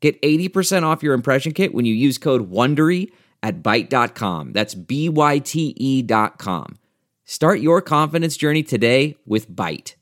[0.00, 3.10] Get 80% off your impression kit when you use code WONDERY
[3.42, 4.52] at Byte.com.
[4.52, 6.78] That's B-Y-T-E dot com.
[7.24, 9.94] Start your confidence journey today with Byte.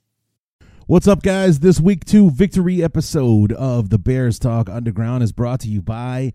[0.87, 1.59] What's up, guys?
[1.59, 6.33] This week two victory episode of the Bears Talk Underground is brought to you by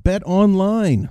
[0.00, 1.10] BetOnline.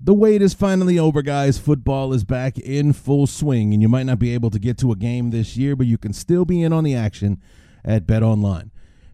[0.00, 1.58] The wait is finally over, guys.
[1.58, 4.90] Football is back in full swing, and you might not be able to get to
[4.90, 7.40] a game this year, but you can still be in on the action
[7.84, 8.70] at BetOnline.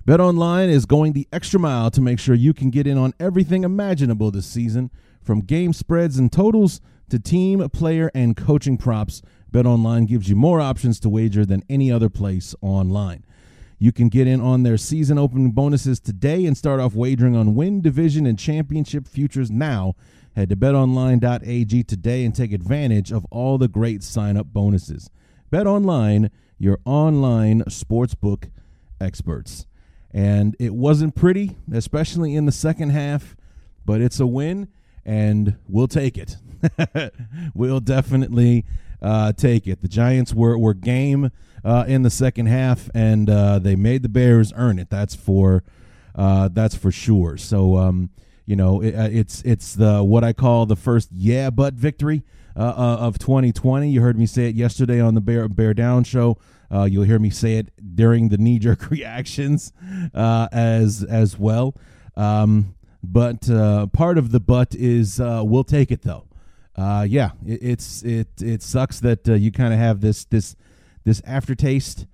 [0.06, 3.64] BetOnline is going the extra mile to make sure you can get in on everything
[3.64, 4.90] imaginable this season,
[5.22, 9.22] from game spreads and totals to team, player, and coaching props.
[9.50, 13.24] BetOnline gives you more options to wager than any other place online.
[13.78, 17.54] You can get in on their season opening bonuses today and start off wagering on
[17.54, 19.94] win, division, and championship futures now.
[20.36, 25.08] Head to betonline.ag today and take advantage of all the great sign up bonuses.
[25.50, 28.50] BetOnline, your online sportsbook
[29.00, 29.64] experts
[30.14, 33.36] and it wasn't pretty, especially in the second half,
[33.84, 34.68] but it's a win,
[35.04, 36.36] and we'll take it.
[37.54, 38.64] we'll definitely
[39.02, 39.82] uh, take it.
[39.82, 41.32] The Giants were were game
[41.64, 44.88] uh, in the second half, and uh, they made the Bears earn it.
[44.88, 45.64] That's for
[46.14, 47.36] uh, that's for sure.
[47.36, 48.10] So um,
[48.46, 52.22] you know, it, uh, it's it's the what I call the first yeah but victory
[52.56, 53.90] uh, of 2020.
[53.90, 56.38] You heard me say it yesterday on the Bear Bear Down show.
[56.70, 59.72] Uh, you'll hear me say it during the knee jerk reactions
[60.14, 61.74] uh, as as well.
[62.16, 66.26] Um, but uh, part of the but is uh, we'll take it though.
[66.76, 70.56] Uh, yeah, it, it's it it sucks that uh, you kind of have this this
[71.04, 72.06] this aftertaste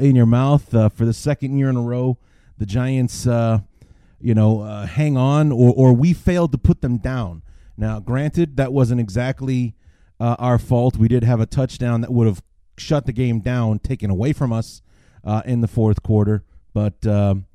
[0.00, 2.18] in your mouth for the second year in a row.
[2.58, 7.42] The Giants, you know, hang on, or or we failed to put them down.
[7.76, 9.74] Now, granted, that wasn't exactly
[10.20, 10.96] our fault.
[10.96, 12.42] We did have a touchdown that would have
[12.76, 14.82] shut the game down, taken away from us
[15.24, 16.44] uh, in the fourth quarter.
[16.72, 17.46] But um,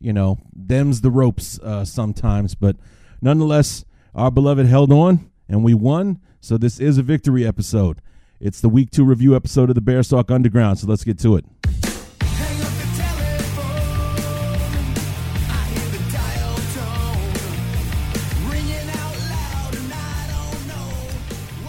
[0.00, 2.54] you know, them's the ropes uh, sometimes.
[2.54, 2.76] But
[3.22, 3.84] nonetheless,
[4.14, 6.20] our beloved held on and we won.
[6.40, 8.00] So this is a victory episode.
[8.40, 10.78] It's the week two review episode of the Bears Talk Underground.
[10.78, 11.46] So let's get to it.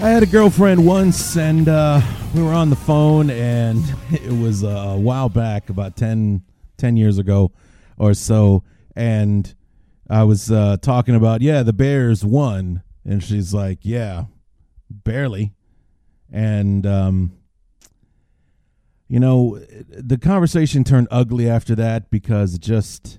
[0.05, 1.99] I had a girlfriend once, and uh,
[2.35, 6.43] we were on the phone, and it was a while back, about 10,
[6.77, 7.51] 10 years ago
[7.97, 8.63] or so.
[8.95, 9.51] And
[10.07, 12.83] I was uh, talking about, yeah, the Bears won.
[13.03, 14.25] And she's like, yeah,
[14.91, 15.55] barely.
[16.31, 17.31] And, um,
[19.07, 19.57] you know,
[19.89, 23.17] the conversation turned ugly after that because just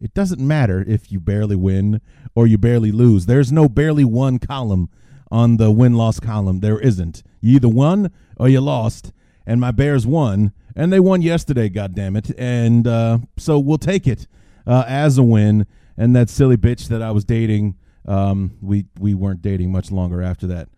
[0.00, 2.00] it doesn't matter if you barely win
[2.36, 3.26] or you barely lose.
[3.26, 4.88] There's no barely won column
[5.32, 6.60] on the win loss column.
[6.60, 7.22] There isn't.
[7.40, 9.12] You either won or you lost,
[9.46, 11.68] and my Bears won, and they won yesterday.
[11.68, 12.30] God damn it!
[12.38, 14.28] And uh, so we'll take it
[14.66, 15.66] uh, as a win.
[15.96, 17.76] And that silly bitch that I was dating,
[18.06, 20.68] um, we we weren't dating much longer after that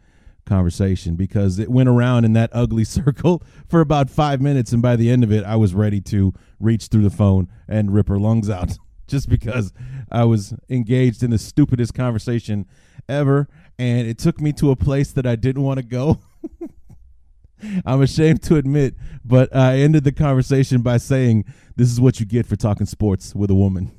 [0.47, 4.95] conversation because it went around in that ugly circle for about five minutes, and by
[4.97, 8.19] the end of it, I was ready to reach through the phone and rip her
[8.19, 8.79] lungs out.
[9.07, 9.75] Just because
[10.11, 12.65] I was engaged in the stupidest conversation
[13.07, 13.49] ever,
[13.79, 16.21] and it took me to a place that I didn't want to go.
[17.87, 21.45] I'm ashamed to admit, but I ended the conversation by saying,
[21.77, 23.93] This is what you get for talking sports with a woman.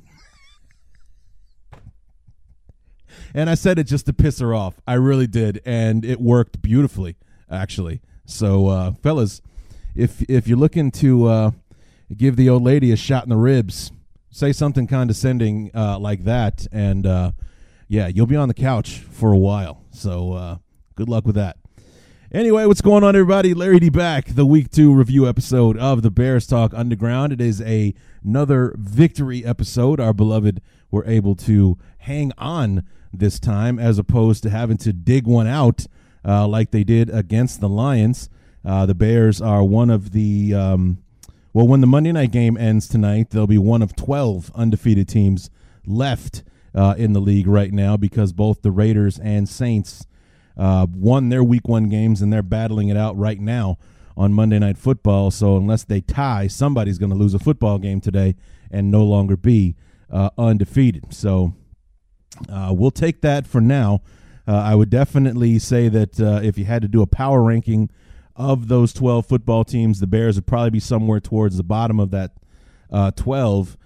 [3.34, 4.80] and I said it just to piss her off.
[4.86, 7.16] I really did, and it worked beautifully,
[7.50, 8.00] actually.
[8.24, 9.42] So, uh, fellas,
[9.94, 11.50] if if you're looking to uh,
[12.16, 13.90] give the old lady a shot in the ribs,
[14.30, 17.32] say something condescending uh, like that, and uh,
[17.88, 19.82] yeah, you'll be on the couch for a while.
[19.90, 20.56] So uh,
[20.94, 21.56] good luck with that.
[22.32, 23.54] Anyway, what's going on, everybody?
[23.54, 27.32] Larry D back, the week two review episode of the Bears Talk Underground.
[27.32, 27.94] It is a,
[28.24, 30.00] another victory episode.
[30.00, 30.60] Our beloved
[30.90, 35.86] were able to hang on this time as opposed to having to dig one out
[36.24, 38.28] uh, like they did against the Lions.
[38.64, 40.98] Uh, the Bears are one of the, um,
[41.52, 45.48] well, when the Monday night game ends tonight, they'll be one of 12 undefeated teams
[45.86, 46.42] left
[46.76, 50.06] uh, in the league right now because both the Raiders and Saints
[50.56, 53.78] uh, won their week one games and they're battling it out right now
[54.16, 55.30] on Monday Night Football.
[55.30, 58.36] So unless they tie, somebody's going to lose a football game today
[58.70, 59.74] and no longer be
[60.10, 61.12] uh, undefeated.
[61.12, 61.54] So
[62.50, 64.02] Uh, we'll take that for now.
[64.46, 67.88] Uh, I would definitely say that uh, if you had to do a power ranking
[68.36, 72.10] of those 12 football teams, the Bears would probably be somewhere towards the bottom of
[72.10, 72.32] that
[72.92, 73.78] uh, 12.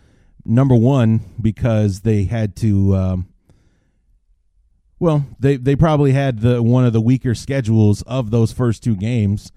[0.45, 2.97] Number one, because they had to.
[2.97, 3.29] Um,
[4.99, 8.97] well, they, they probably had the one of the weaker schedules of those first two
[8.97, 9.51] games,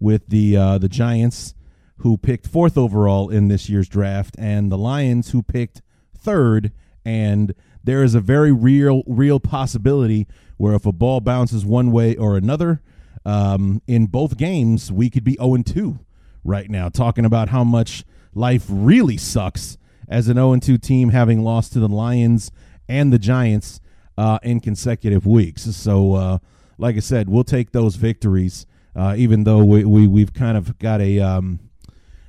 [0.00, 1.54] with the uh, the Giants,
[1.98, 5.82] who picked fourth overall in this year's draft, and the Lions, who picked
[6.16, 6.72] third.
[7.04, 10.26] And there is a very real real possibility
[10.56, 12.82] where if a ball bounces one way or another,
[13.24, 15.98] um, in both games, we could be 0 2
[16.44, 18.04] right now, talking about how much
[18.34, 19.77] life really sucks
[20.08, 22.50] as an 0 2 team having lost to the Lions
[22.88, 23.80] and the Giants
[24.16, 25.62] uh, in consecutive weeks.
[25.76, 26.38] So, uh,
[26.78, 28.66] like I said, we'll take those victories,
[28.96, 31.60] uh, even though we, we, we've kind of got a, um,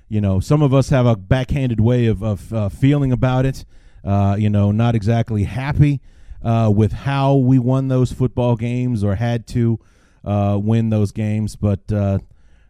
[0.07, 3.65] you know, some of us have a backhanded way of, of uh, feeling about it,
[4.03, 6.01] uh, you know, not exactly happy
[6.43, 9.79] uh, with how we won those football games or had to
[10.23, 11.87] win those games, but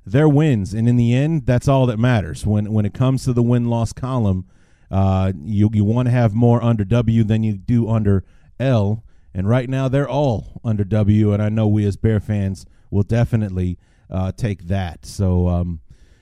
[0.05, 2.45] they're wins, and in the end, that's all that matters.
[2.45, 4.47] When when it comes to the win loss column,
[4.91, 8.23] uh, you you want to have more under W than you do under
[8.59, 9.03] L,
[9.33, 13.03] and right now they're all under W, and I know we as Bear fans will
[13.03, 13.77] definitely
[14.09, 15.05] uh, take that.
[15.05, 15.81] So um,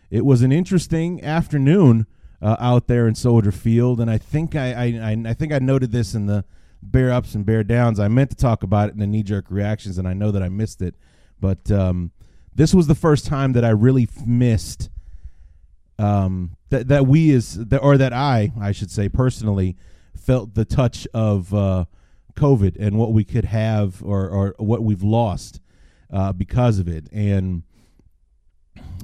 [0.09, 2.07] it was an interesting afternoon
[2.41, 5.91] uh, out there in Soldier Field, and I think I, I I think I noted
[5.91, 6.43] this in the
[6.81, 7.99] bear ups and bear downs.
[7.99, 10.43] I meant to talk about it in the knee jerk reactions, and I know that
[10.43, 10.95] I missed it.
[11.39, 12.11] But um,
[12.53, 14.89] this was the first time that I really missed
[15.99, 19.75] um, that that we is that, or that I I should say personally
[20.15, 21.85] felt the touch of uh,
[22.35, 25.59] COVID and what we could have or or what we've lost
[26.11, 27.07] uh, because of it.
[27.11, 27.63] And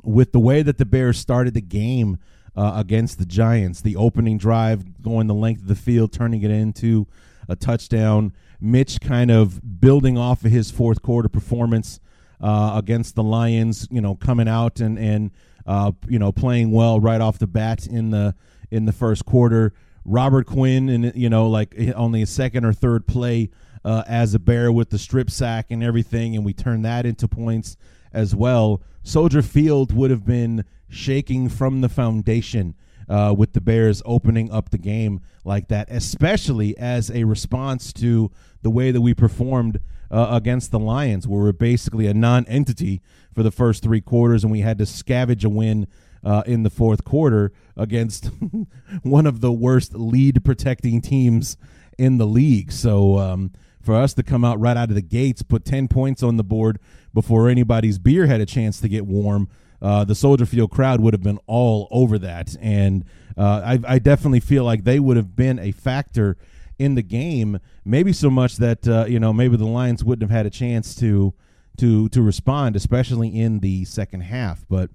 [0.04, 2.18] with the way that the Bears started the game
[2.56, 6.52] uh, against the Giants, the opening drive going the length of the field, turning it
[6.52, 7.08] into
[7.48, 8.34] a touchdown.
[8.60, 12.00] Mitch kind of building off of his fourth quarter performance
[12.40, 15.32] uh, against the Lions, you know, coming out and and
[15.66, 18.36] uh, you know playing well right off the bat in the
[18.72, 19.74] in the first quarter.
[20.06, 23.50] Robert Quinn and you know like only a second or third play
[23.86, 27.28] uh, as a bear with the strip sack and everything, and we turned that into
[27.28, 27.78] points
[28.12, 28.82] as well.
[29.04, 32.76] Soldier Field would have been shaking from the foundation
[33.10, 38.32] uh, with the Bears opening up the game like that, especially as a response to
[38.62, 39.80] the way that we performed
[40.14, 43.02] uh, against the Lions, where we're basically a non entity
[43.34, 45.88] for the first three quarters, and we had to scavenge a win.
[46.26, 48.28] Uh, in the fourth quarter against
[49.04, 51.58] one of the worst lead protecting teams
[51.98, 52.72] in the league.
[52.72, 53.52] So um,
[53.82, 56.44] for us to come out right out of the gates, put 10 points on the
[56.44, 56.80] board
[57.14, 59.50] before anybody's beer had a chance to get warm,
[59.82, 62.56] uh, the Soldier Field crowd would have been all over that.
[62.62, 63.04] And
[63.38, 66.38] uh, I, I, definitely feel like they would have been a factor
[66.80, 67.60] in the game.
[67.86, 70.96] Maybe so much that uh, you know maybe the Lions wouldn't have had a chance
[70.96, 71.34] to
[71.78, 74.66] to to respond, especially in the second half.
[74.70, 74.90] But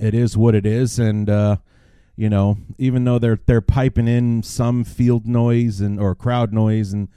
[0.00, 1.56] it is what it is, and uh,
[2.16, 6.92] you know even though they're they're piping in some field noise and or crowd noise
[6.92, 7.08] and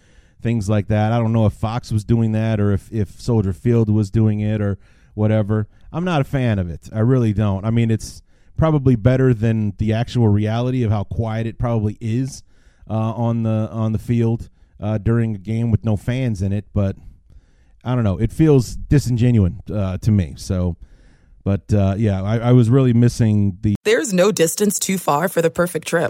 [0.43, 1.11] things like that.
[1.11, 4.41] I don't know if Fox was doing that or if if Soldier Field was doing
[4.41, 4.77] it or
[5.15, 5.67] whatever.
[5.91, 6.89] I'm not a fan of it.
[6.93, 7.65] I really don't.
[7.65, 8.21] I mean, it's
[8.57, 12.43] probably better than the actual reality of how quiet it probably is
[12.91, 14.49] on the on the field
[14.79, 16.65] uh, during a game with no fans in it.
[16.73, 16.95] But
[17.83, 18.17] I don't know.
[18.17, 20.33] It feels disingenuous uh, to me.
[20.37, 20.77] So.
[21.45, 23.75] But uh, yeah, I, I was really missing the.
[23.83, 26.09] There's no distance too far for the perfect trip.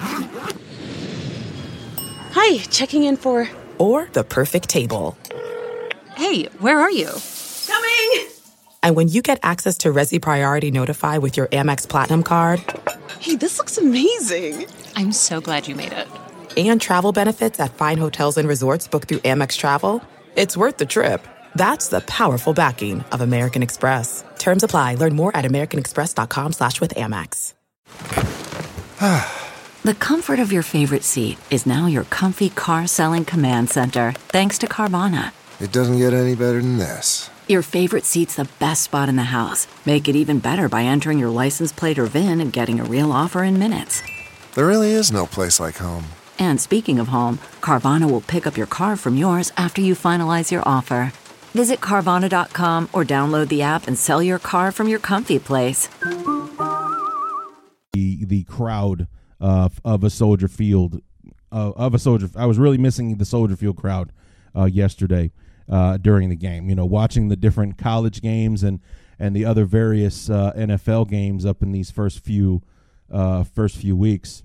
[2.35, 3.49] Hi, checking in for.
[3.79, 5.17] Or the perfect table.
[6.15, 7.09] Hey, where are you?
[7.65, 8.27] Coming!
[8.83, 12.59] And when you get access to Resy Priority Notify with your Amex Platinum card.
[13.19, 14.67] Hey, this looks amazing!
[14.95, 16.07] I'm so glad you made it.
[16.55, 20.03] And travel benefits at fine hotels and resorts booked through Amex Travel.
[20.35, 21.27] It's worth the trip.
[21.55, 24.23] That's the powerful backing of American Express.
[24.37, 24.95] Terms apply.
[24.95, 27.53] Learn more at americanexpress.com slash with Amex.
[29.83, 34.57] the comfort of your favorite seat is now your comfy car selling command center, thanks
[34.59, 35.31] to Carvana.
[35.59, 37.29] It doesn't get any better than this.
[37.47, 39.67] Your favorite seat's the best spot in the house.
[39.85, 43.11] Make it even better by entering your license plate or VIN and getting a real
[43.11, 44.01] offer in minutes.
[44.55, 46.05] There really is no place like home.
[46.39, 50.51] And speaking of home, Carvana will pick up your car from yours after you finalize
[50.51, 51.11] your offer.
[51.53, 55.87] Visit Carvana.com or download the app and sell your car from your comfy place.
[57.93, 59.07] The, the crowd
[59.39, 61.01] uh, of a Soldier Field,
[61.51, 64.11] uh, of a Soldier, I was really missing the Soldier Field crowd
[64.55, 65.31] uh, yesterday
[65.69, 66.69] uh, during the game.
[66.69, 68.79] You know, watching the different college games and
[69.19, 72.63] and the other various uh, NFL games up in these first few
[73.53, 74.43] first few weeks.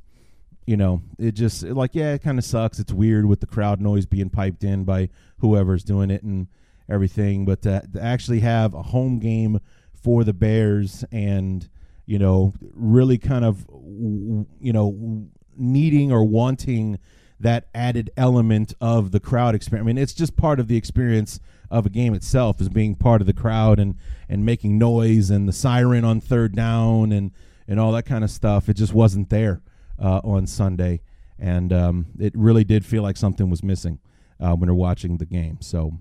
[0.68, 2.78] You know, it just like yeah, it kind of sucks.
[2.78, 5.08] It's weird with the crowd noise being piped in by
[5.38, 6.46] whoever's doing it and
[6.90, 7.46] everything.
[7.46, 9.60] But to, to actually have a home game
[9.94, 11.66] for the Bears and
[12.04, 16.98] you know really kind of you know needing or wanting
[17.40, 19.86] that added element of the crowd experience.
[19.86, 23.22] I mean, it's just part of the experience of a game itself is being part
[23.22, 23.94] of the crowd and
[24.28, 27.30] and making noise and the siren on third down and
[27.66, 28.68] and all that kind of stuff.
[28.68, 29.62] It just wasn't there
[30.00, 31.00] uh, on Sunday,
[31.38, 33.98] and um, it really did feel like something was missing
[34.40, 35.58] uh, when we're watching the game.
[35.60, 35.98] So,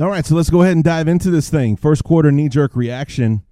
[0.00, 1.76] all right, so let's go ahead and dive into this thing.
[1.76, 3.42] First quarter knee jerk reaction.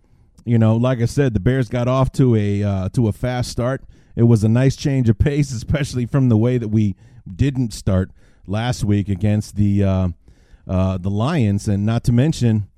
[0.44, 3.50] You know, like I said, the Bears got off to a uh, to a fast
[3.50, 3.82] start.
[4.16, 6.96] It was a nice change of pace, especially from the way that we
[7.34, 8.10] didn't start
[8.46, 10.08] last week against the uh,
[10.68, 12.68] uh, the Lions, and not to mention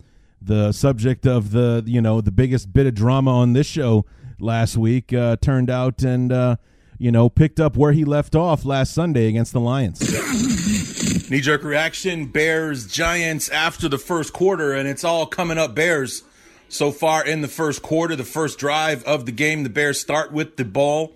[0.40, 4.04] the subject of the you know the biggest bit of drama on this show
[4.38, 6.56] last week uh, turned out and uh,
[6.98, 10.00] you know picked up where he left off last Sunday against the Lions.
[11.30, 16.22] Knee jerk reaction: Bears Giants after the first quarter, and it's all coming up Bears.
[16.68, 20.32] So far in the first quarter, the first drive of the game, the Bears start
[20.32, 21.12] with the ball.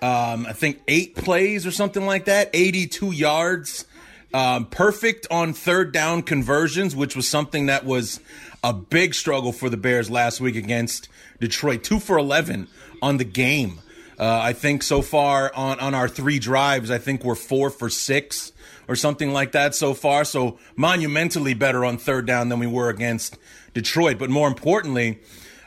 [0.00, 3.84] Um, I think eight plays or something like that, 82 yards.
[4.32, 8.20] Um, perfect on third down conversions, which was something that was
[8.62, 11.08] a big struggle for the Bears last week against
[11.40, 11.82] Detroit.
[11.82, 12.68] Two for 11
[13.02, 13.80] on the game.
[14.18, 17.88] Uh, I think so far on, on our three drives, I think we're four for
[17.88, 18.52] six
[18.88, 20.24] or something like that so far.
[20.24, 23.38] So monumentally better on third down than we were against
[23.74, 24.18] Detroit.
[24.18, 25.20] But more importantly,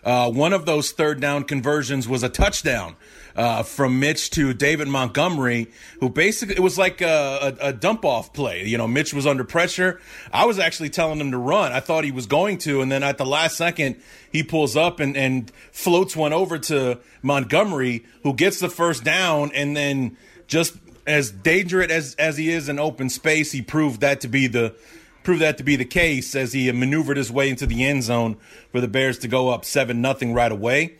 [0.04, 2.96] uh, one of those third down conversions was a touchdown
[3.36, 5.68] uh, from Mitch to David Montgomery,
[6.00, 8.66] who basically it was like a, a, a, dump off play.
[8.66, 10.00] You know, Mitch was under pressure.
[10.34, 11.72] I was actually telling him to run.
[11.72, 15.00] I thought he was going to, and then at the last second, he pulls up
[15.00, 20.76] and, and floats one over to Montgomery, who gets the first down, and then just
[21.08, 24.76] as dangerous as as he is in open space, he proved that to be the
[25.24, 28.38] proved that to be the case as he maneuvered his way into the end zone
[28.72, 30.96] for the Bears to go up seven nothing right away,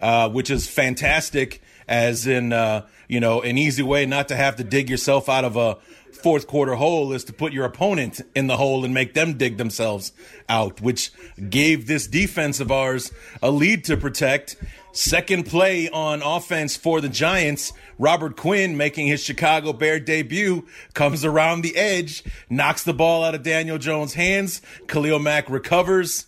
[0.00, 4.56] uh, which is fantastic as in uh, you know an easy way not to have
[4.56, 5.78] to dig yourself out of a
[6.16, 9.58] fourth quarter hole is to put your opponent in the hole and make them dig
[9.58, 10.12] themselves
[10.48, 11.12] out, which
[11.50, 13.12] gave this defense of ours
[13.42, 14.56] a lead to protect.
[14.92, 17.72] Second play on offense for the Giants.
[17.98, 23.34] Robert Quinn making his Chicago Bear debut comes around the edge, knocks the ball out
[23.34, 24.62] of Daniel Jones' hands.
[24.88, 26.26] Khalil Mack recovers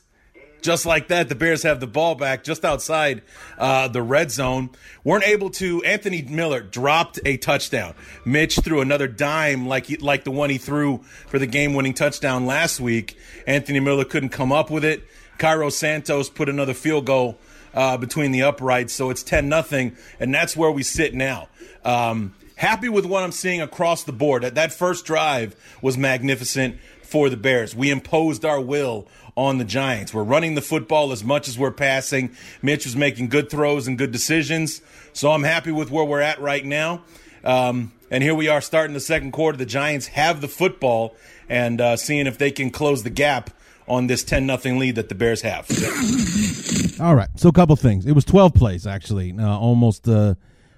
[0.61, 3.23] just like that, the Bears have the ball back just outside
[3.59, 4.71] uh, the red zone.
[5.05, 5.83] weren't able to.
[5.85, 7.95] Anthony Miller dropped a touchdown.
[8.25, 12.47] Mitch threw another dime like he, like the one he threw for the game-winning touchdown
[12.47, 13.17] last week.
[13.47, 15.05] Anthony Miller couldn't come up with it.
[15.39, 17.39] Cairo Santos put another field goal
[17.75, 21.49] uh, between the uprights, so it's ten nothing, and that's where we sit now.
[21.85, 24.43] Um, happy with what I'm seeing across the board.
[24.43, 27.75] That that first drive was magnificent for the Bears.
[27.75, 30.13] We imposed our will on the Giants.
[30.13, 32.35] We're running the football as much as we're passing.
[32.61, 34.83] Mitch was making good throws and good decisions.
[35.13, 37.03] So I'm happy with where we're at right now.
[37.45, 39.57] Um, and here we are starting the second quarter.
[39.57, 41.15] The Giants have the football
[41.49, 43.51] and uh, seeing if they can close the gap
[43.87, 45.67] on this 10 nothing lead that the Bears have.
[47.01, 47.29] All right.
[47.37, 48.07] So a couple things.
[48.07, 50.35] It was 12 plays, actually, uh, almost uh,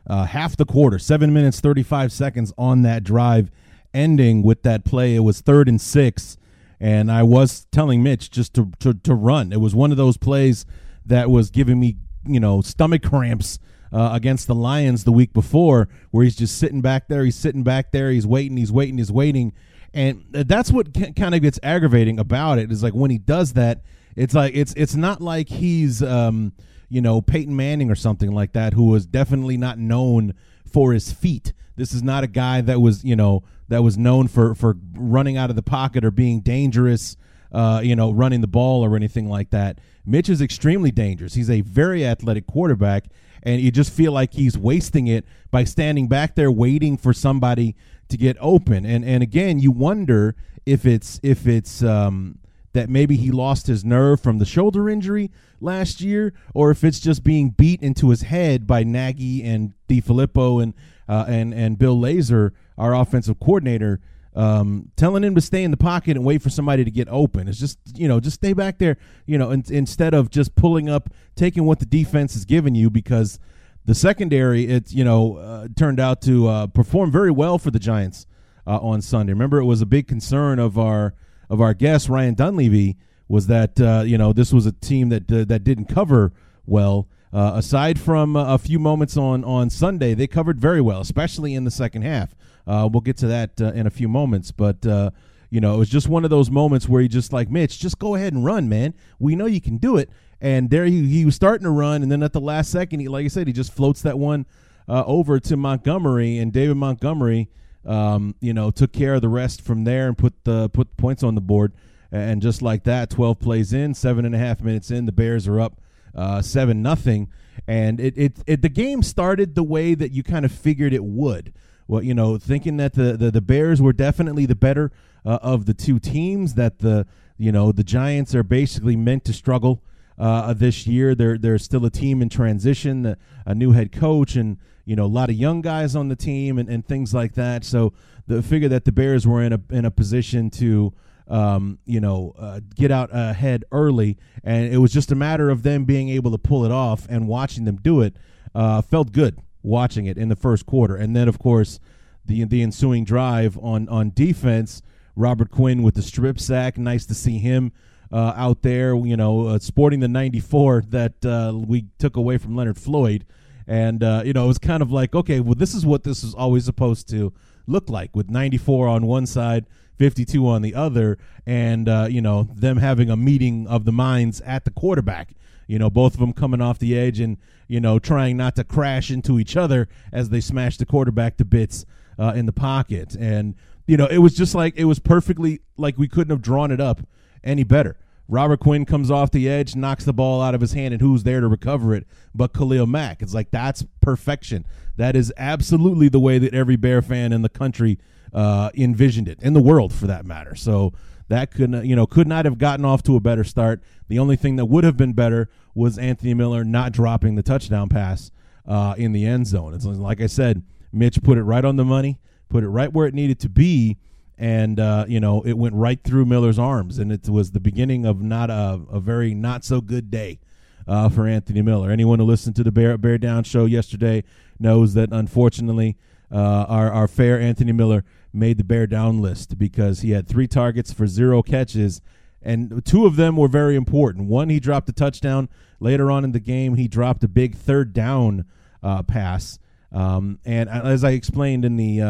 [0.07, 3.51] uh, half the quarter, seven minutes, 35 seconds on that drive,
[3.95, 5.15] ending with that play.
[5.15, 6.37] It was third and six
[6.81, 9.53] and I was telling Mitch just to, to, to run.
[9.53, 10.65] It was one of those plays
[11.05, 13.59] that was giving me, you know, stomach cramps
[13.93, 17.63] uh, against the Lions the week before, where he's just sitting back there, he's sitting
[17.63, 19.53] back there, he's waiting, he's waiting, he's waiting,
[19.93, 23.83] and that's what kind of gets aggravating about it is like when he does that,
[24.17, 26.53] it's like it's it's not like he's um,
[26.89, 30.35] you know Peyton Manning or something like that, who was definitely not known
[30.71, 31.53] for his feet.
[31.77, 35.37] This is not a guy that was you know that was known for for running
[35.37, 37.17] out of the pocket or being dangerous,
[37.53, 39.79] uh, you know, running the ball or anything like that.
[40.05, 41.35] Mitch is extremely dangerous.
[41.35, 43.05] He's a very athletic quarterback,
[43.43, 47.77] and you just feel like he's wasting it by standing back there waiting for somebody
[48.09, 48.85] to get open.
[48.85, 50.35] And and again, you wonder
[50.67, 52.40] if it's if it's um,
[52.73, 57.01] that maybe he lost his nerve from the shoulder injury last year, or if it's
[57.01, 60.75] just being beat into his head by Nagy and DeFilippo and
[61.09, 64.01] uh, and and Bill Lazor our offensive coordinator,
[64.35, 67.49] um, telling him to stay in the pocket and wait for somebody to get open.
[67.49, 68.97] It's just you know just stay back there,
[69.27, 72.89] you know, in, instead of just pulling up, taking what the defense is giving you
[72.91, 73.39] because
[73.85, 77.79] the secondary it you know uh, turned out to uh, perform very well for the
[77.79, 78.27] Giants
[78.67, 79.33] uh, on Sunday.
[79.33, 81.15] Remember, it was a big concern of our
[81.51, 82.97] of our guest Ryan Dunleavy
[83.29, 86.33] was that uh, you know this was a team that uh, that didn't cover
[86.67, 87.09] well.
[87.33, 91.65] uh, aside from a few moments on on Sunday, they covered very well, especially in
[91.65, 92.35] the second half.
[92.67, 95.11] Uh, we'll get to that uh, in a few moments, but uh,
[95.51, 97.99] you know, it was just one of those moments where he just like Mitch, just
[97.99, 98.95] go ahead and run, man.
[99.19, 100.11] We know you can do it.
[100.41, 103.09] And there he, he was starting to run, and then at the last second, he
[103.09, 104.47] like I said, he just floats that one
[104.89, 107.49] uh, over to Montgomery, and David Montgomery,
[107.85, 111.23] um, you know, took care of the rest from there and put the put points
[111.23, 111.73] on the board.
[112.13, 115.47] And just like that, twelve plays in, seven and a half minutes in, the Bears
[115.47, 115.81] are up
[116.15, 117.29] uh, seven nothing,
[117.67, 121.05] and it, it it the game started the way that you kind of figured it
[121.05, 121.53] would.
[121.87, 124.91] Well, you know, thinking that the the, the Bears were definitely the better
[125.25, 127.07] uh, of the two teams, that the
[127.37, 129.83] you know the Giants are basically meant to struggle
[130.19, 131.15] uh, this year.
[131.15, 134.59] They're they're still a team in transition, a new head coach, and
[134.91, 137.65] you know a lot of young guys on the team and, and things like that.
[137.65, 137.93] So
[138.27, 140.93] the figure that the Bears were in a in a position to
[141.29, 145.63] um, you know, uh, get out ahead early, and it was just a matter of
[145.63, 148.17] them being able to pull it off and watching them do it.
[148.53, 151.79] Uh, felt good watching it in the first quarter, and then of course
[152.27, 154.83] the the ensuing drive on on defense.
[155.15, 157.71] Robert Quinn with the strip sack, nice to see him
[158.11, 158.97] uh, out there.
[158.97, 163.25] You know, uh, sporting the '94 that uh, we took away from Leonard Floyd,
[163.71, 166.25] and uh, you know it was kind of like, okay, well this is what this
[166.25, 167.33] is always supposed to
[167.69, 169.65] look like with '94 on one side
[169.97, 174.41] 52 on the other, and uh, you know them having a meeting of the minds
[174.41, 175.35] at the quarterback.
[175.69, 177.37] You know, both of them coming off the edge and
[177.69, 181.45] you know trying not to crash into each other as they smash the quarterback to
[181.45, 181.87] bits
[182.19, 183.15] uh, in the pocket.
[183.15, 183.55] And
[183.87, 186.81] you know, it was just like it was perfectly like we couldn't have drawn it
[186.81, 187.03] up
[187.45, 187.99] any better.
[188.31, 191.25] Robert Quinn comes off the edge, knocks the ball out of his hand, and who's
[191.25, 193.23] there to recover it but Khalil Mack?
[193.23, 194.65] It's like that's perfection.
[194.97, 197.99] That is absolutely the way that every Bear fan in the country
[198.33, 200.55] uh, envisioned it in the world for that matter.
[200.55, 200.93] So
[201.27, 203.83] that could you know could not have gotten off to a better start.
[204.07, 207.89] The only thing that would have been better was Anthony Miller not dropping the touchdown
[207.89, 208.31] pass
[208.65, 209.75] uh, in the end zone.
[209.75, 213.09] It's like I said, Mitch put it right on the money, put it right where
[213.09, 213.99] it needed to be,
[214.41, 218.07] and uh, you know it went right through Miller's arms, and it was the beginning
[218.07, 220.41] of not a, a very not so good day.
[220.89, 221.91] Uh, for Anthony Miller.
[221.91, 224.25] Anyone who listened to the Bear Bear Down show yesterday
[224.59, 225.97] knows that unfortunately,
[226.33, 230.49] uh, our our fair Anthony Miller made the bear down list because he had three
[230.49, 232.01] targets for zero catches,
[232.43, 234.27] and two of them were very important.
[234.27, 235.49] One, he dropped a touchdown.
[235.79, 238.47] Later on in the game, he dropped a big third down
[238.83, 239.61] uh, pass.
[239.93, 242.01] Um, and as I explained in the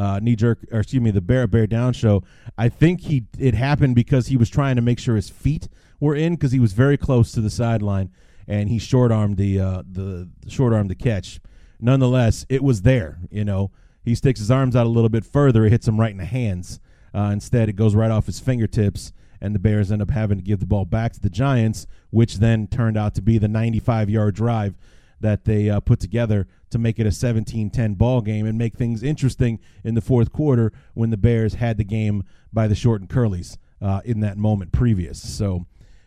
[0.00, 2.22] uh, knee jerk, or excuse me, the bear bear down show,
[2.56, 5.68] I think he it happened because he was trying to make sure his feet
[6.00, 8.10] were in because he was very close to the sideline
[8.48, 11.38] and he short armed the uh, the short armed the catch.
[11.78, 13.18] Nonetheless, it was there.
[13.30, 13.70] You know,
[14.02, 15.66] he sticks his arms out a little bit further.
[15.66, 16.80] It hits him right in the hands.
[17.14, 20.44] Uh, instead, it goes right off his fingertips, and the Bears end up having to
[20.44, 24.08] give the ball back to the Giants, which then turned out to be the 95
[24.08, 24.74] yard drive
[25.20, 29.02] that they uh, put together to make it a 17-10 ball game and make things
[29.02, 33.10] interesting in the fourth quarter when the Bears had the game by the short and
[33.10, 35.20] curlies uh, in that moment previous.
[35.20, 35.66] So,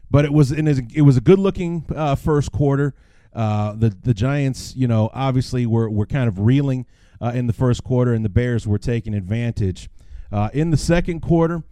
[0.09, 2.93] but it was it was a good looking uh, first quarter.
[3.33, 6.85] Uh, the the Giants, you know, obviously were were kind of reeling
[7.21, 9.89] uh, in the first quarter, and the Bears were taking advantage.
[10.31, 11.63] Uh, in the second quarter,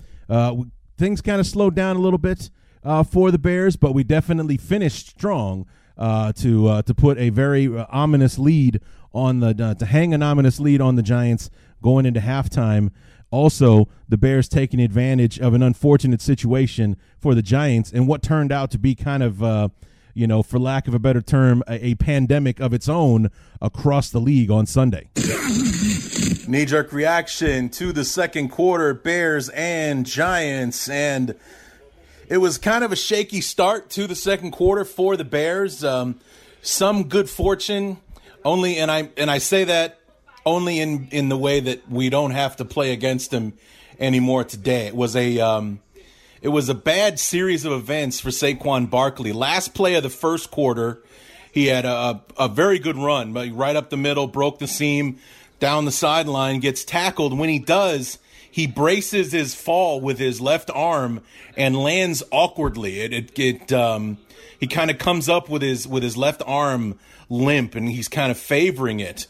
[0.97, 2.49] things kind of slowed down a little bit
[2.83, 5.65] uh, for the Bears, but we definitely finished strong
[6.01, 8.81] uh, to uh, to put a very ominous lead
[9.13, 12.91] on the to hang an ominous lead on the Giants going into halftime.
[13.29, 18.51] Also, the Bears taking advantage of an unfortunate situation for the Giants and what turned
[18.51, 19.71] out to be kind of
[20.13, 23.29] you know, for lack of a better term, a, a pandemic of its own
[23.61, 25.09] across the league on Sunday.
[26.47, 30.89] Knee jerk reaction to the second quarter, Bears and Giants.
[30.89, 31.35] And
[32.31, 35.83] it was kind of a shaky start to the second quarter for the Bears.
[35.83, 36.17] Um,
[36.61, 37.97] some good fortune,
[38.45, 39.99] only, and I and I say that
[40.45, 43.51] only in in the way that we don't have to play against them
[43.99, 44.87] anymore today.
[44.87, 45.81] It was a um,
[46.41, 49.33] it was a bad series of events for Saquon Barkley.
[49.33, 51.03] Last play of the first quarter,
[51.51, 55.19] he had a, a very good run, but right up the middle, broke the seam,
[55.59, 57.37] down the sideline, gets tackled.
[57.37, 58.19] When he does,
[58.51, 61.21] he braces his fall with his left arm
[61.57, 62.99] and lands awkwardly.
[62.99, 64.17] It, it, it um,
[64.59, 68.31] he kind of comes up with his with his left arm limp, and he's kind
[68.31, 69.27] of favoring it.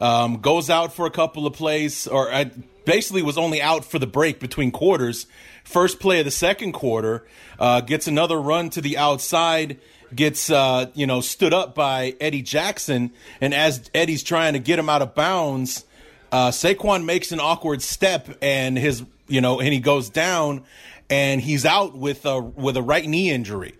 [0.00, 2.50] Um, goes out for a couple of plays, or I
[2.86, 5.26] basically was only out for the break between quarters
[5.70, 7.26] first play of the second quarter,
[7.58, 9.78] uh, gets another run to the outside,
[10.14, 14.78] gets uh, you know stood up by Eddie Jackson, and as Eddie's trying to get
[14.78, 15.84] him out of bounds,
[16.32, 20.64] uh, Saquon makes an awkward step, and his you know and he goes down,
[21.08, 23.74] and he's out with a with a right knee injury.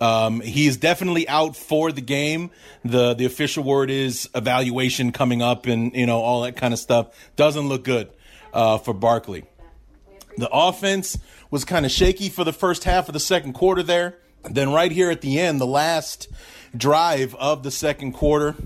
[0.00, 2.50] Um, he is definitely out for the game.
[2.84, 6.80] the The official word is evaluation coming up, and you know all that kind of
[6.80, 7.08] stuff.
[7.36, 8.10] Doesn't look good
[8.52, 9.44] uh, for Barkley.
[10.36, 11.16] The offense
[11.50, 14.18] was kind of shaky for the first half of the second quarter there.
[14.50, 16.28] Then right here at the end, the last
[16.76, 18.56] drive of the second quarter,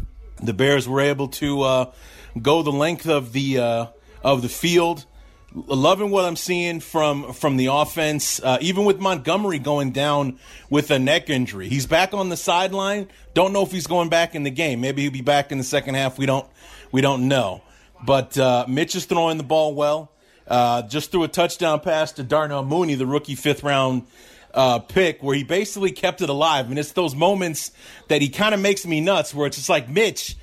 [0.42, 1.92] the Bears were able to uh,
[2.40, 3.86] go the length of the uh,
[4.22, 5.06] of the field.
[5.54, 10.38] Loving what I'm seeing from from the offense, uh, even with Montgomery going down
[10.68, 11.68] with a neck injury.
[11.68, 13.08] He's back on the sideline.
[13.32, 14.82] Don't know if he's going back in the game.
[14.82, 16.18] Maybe he'll be back in the second half.
[16.18, 16.46] We don't
[16.92, 17.62] we don't know.
[18.04, 20.12] But uh, Mitch is throwing the ball well.
[20.46, 24.06] Uh, just threw a touchdown pass to Darnell Mooney, the rookie fifth round
[24.54, 26.68] uh, pick, where he basically kept it alive.
[26.70, 27.72] And it's those moments
[28.08, 30.36] that he kind of makes me nuts, where it's just like Mitch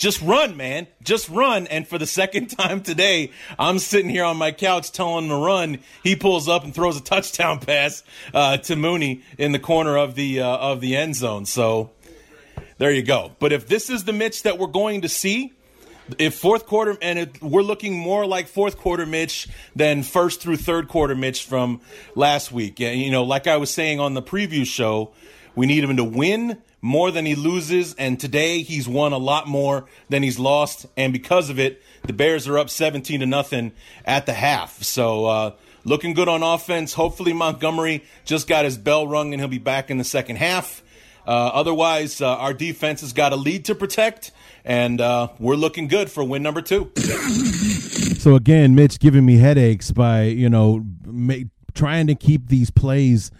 [0.00, 0.86] just run, man.
[1.04, 1.66] Just run.
[1.66, 5.36] And for the second time today, I'm sitting here on my couch telling him to
[5.36, 5.78] run.
[6.02, 8.02] He pulls up and throws a touchdown pass
[8.34, 11.44] uh, to Mooney in the corner of the uh, of the end zone.
[11.44, 11.90] So
[12.78, 13.32] there you go.
[13.38, 15.52] But if this is the Mitch that we're going to see,
[16.18, 20.56] if fourth quarter and it, we're looking more like fourth quarter Mitch than first through
[20.56, 21.82] third quarter Mitch from
[22.14, 22.80] last week.
[22.80, 25.12] You know, like I was saying on the preview show,
[25.54, 27.94] we need him to win more than he loses.
[27.94, 30.86] And today he's won a lot more than he's lost.
[30.96, 33.72] And because of it, the Bears are up 17 to nothing
[34.04, 34.82] at the half.
[34.82, 35.52] So, uh,
[35.84, 36.94] looking good on offense.
[36.94, 40.82] Hopefully Montgomery just got his bell rung and he'll be back in the second half.
[41.26, 44.32] Uh, otherwise, uh, our defense has got a lead to protect,
[44.64, 46.90] and uh, we're looking good for win number two.
[48.18, 50.84] So again, Mitch giving me headaches by you know
[51.74, 53.30] trying to keep these plays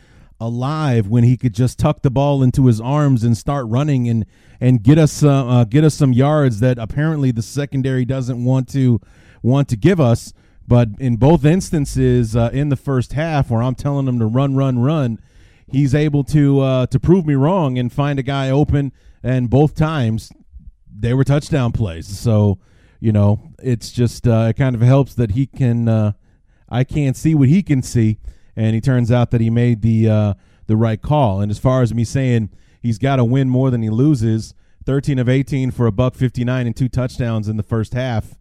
[0.40, 4.24] alive when he could just tuck the ball into his arms and start running and
[4.60, 8.68] and get us uh, uh, get us some yards that apparently the secondary doesn't want
[8.70, 9.00] to
[9.42, 10.32] want to give us.
[10.66, 14.54] But in both instances, uh, in the first half, where I'm telling him to run,
[14.54, 15.18] run, run,
[15.68, 18.92] he's able to uh, to prove me wrong and find a guy open.
[19.22, 20.32] And both times,
[20.94, 22.06] they were touchdown plays.
[22.06, 22.58] So
[23.00, 25.88] you know, it's just uh, it kind of helps that he can.
[25.88, 26.12] Uh,
[26.68, 28.18] I can't see what he can see
[28.56, 30.34] and he turns out that he made the uh,
[30.66, 31.40] the right call.
[31.40, 35.18] And as far as me saying he's got to win more than he loses, 13
[35.18, 38.36] of 18 for a buck 59 and two touchdowns in the first half.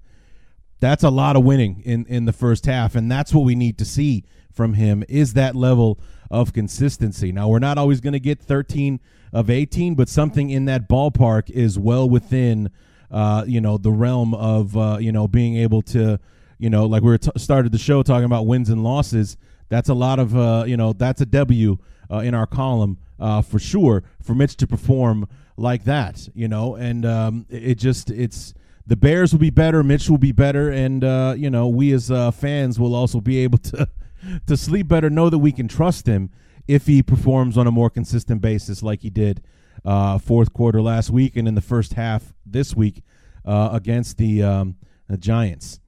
[0.80, 3.78] That's a lot of winning in in the first half, and that's what we need
[3.80, 6.00] to see from him is that level
[6.32, 7.32] of consistency.
[7.32, 9.00] Now we're not always going to get 13
[9.34, 12.70] of 18, but something in that ballpark is well within
[13.12, 16.20] uh, you know the realm of uh, you know being able to
[16.58, 19.38] you know like we t- started the show talking about wins and losses
[19.70, 21.78] that's a lot of uh, you know that's a W
[22.12, 26.28] uh, in our column uh, for sure for Mitch to perform like that.
[26.34, 28.54] You know, and um, it just it's
[28.86, 32.12] the Bears will be better, Mitch will be better, and uh, you know we as
[32.12, 33.88] uh, fans will also be able to
[34.48, 36.32] to sleep better, know that we can trust him
[36.68, 39.42] if he performs on a more consistent basis like he did
[39.86, 43.02] uh, fourth quarter last week and in the first half this week
[43.46, 44.76] against the, um,
[45.08, 45.79] the Giants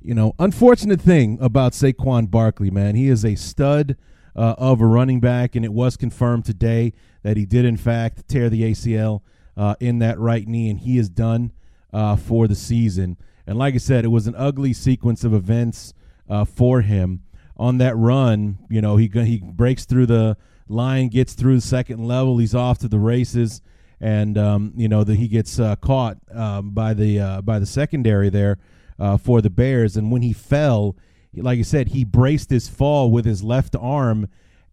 [0.00, 2.94] you know, unfortunate thing about Saquon Barkley, man.
[2.94, 3.96] He is a stud
[4.36, 8.28] uh, of a running back, and it was confirmed today that he did, in fact,
[8.28, 9.22] tear the ACL
[9.56, 11.52] uh, in that right knee, and he is done
[11.92, 13.16] uh, for the season.
[13.46, 15.94] And like I said, it was an ugly sequence of events
[16.28, 17.22] uh, for him
[17.56, 18.58] on that run.
[18.70, 20.36] You know, he he breaks through the
[20.68, 23.62] line, gets through the second level, he's off to the races,
[24.00, 27.66] and um, you know that he gets uh, caught um, by the uh, by the
[27.66, 28.58] secondary there
[28.98, 29.96] uh, for the Bears.
[29.96, 30.96] And when he fell,
[31.34, 34.28] like I said, he braced his fall with his left arm,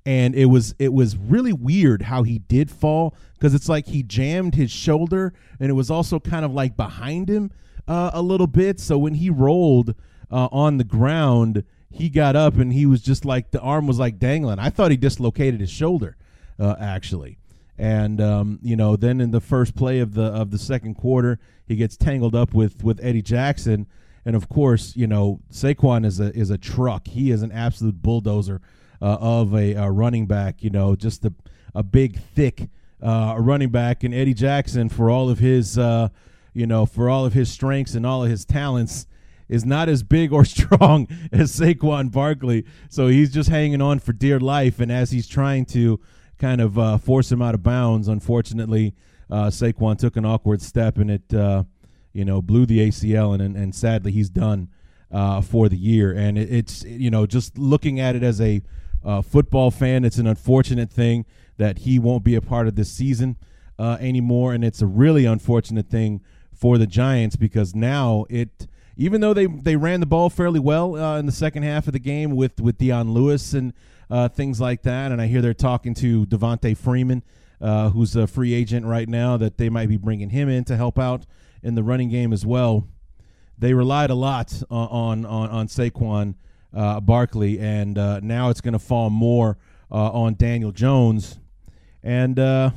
[0.05, 4.03] and it was it was really weird how he did fall because it's like he
[4.03, 7.51] jammed his shoulder, and it was also kind of like behind him
[7.87, 8.79] uh, a little bit.
[8.79, 9.95] So when he rolled
[10.31, 13.99] uh, on the ground, he got up and he was just like the arm was
[13.99, 14.59] like dangling.
[14.59, 16.17] I thought he dislocated his shoulder,
[16.59, 17.37] uh, actually.
[17.77, 21.39] And um, you know, then in the first play of the of the second quarter,
[21.67, 23.87] he gets tangled up with with Eddie Jackson
[24.25, 27.07] and of course, you know Saquon is a is a truck.
[27.07, 28.61] He is an absolute bulldozer
[29.01, 30.63] uh, of a, a, running back.
[30.63, 31.33] You know, just a
[31.75, 32.69] a big, thick
[33.03, 34.03] uh, running back.
[34.03, 36.07] And Eddie Jackson, for all of his, uh,
[36.53, 39.05] you know, for all of his strengths and all of his talents,
[39.47, 42.65] is not as big or strong as Saquon Barkley.
[42.89, 44.79] So he's just hanging on for dear life.
[44.79, 45.99] And as he's trying to
[46.39, 48.95] kind of uh, force him out of bounds, unfortunately,
[49.29, 51.63] uh, Saquon took an awkward step and it uh,
[52.15, 54.69] you know, blew the ACL, and and, sadly he's done
[55.11, 56.11] uh, for the year.
[56.11, 58.61] And it, it's you know, just looking at it as a
[59.03, 61.25] uh, football fan, it's an unfortunate thing
[61.57, 63.37] that he won't be a part of this season
[63.77, 66.21] uh, anymore, and it's a really unfortunate thing
[66.53, 68.67] for the Giants because now it.
[68.97, 71.91] Even though they, they ran the ball fairly well uh, in the second half of
[71.91, 73.73] the game with with Dion Lewis and
[74.09, 77.21] uh, things like that, and I hear they're talking to Devonta Freeman
[77.61, 80.77] uh, who's a free agent right now, that they might be bringing him in to
[80.77, 81.25] help out
[81.63, 82.87] in the running game as well.
[83.57, 86.35] They relied a lot on on on Saquon
[86.75, 89.57] uh, Barkley, and uh, now it's going to fall more
[89.89, 91.39] uh, on Daniel Jones,
[92.03, 92.71] and uh,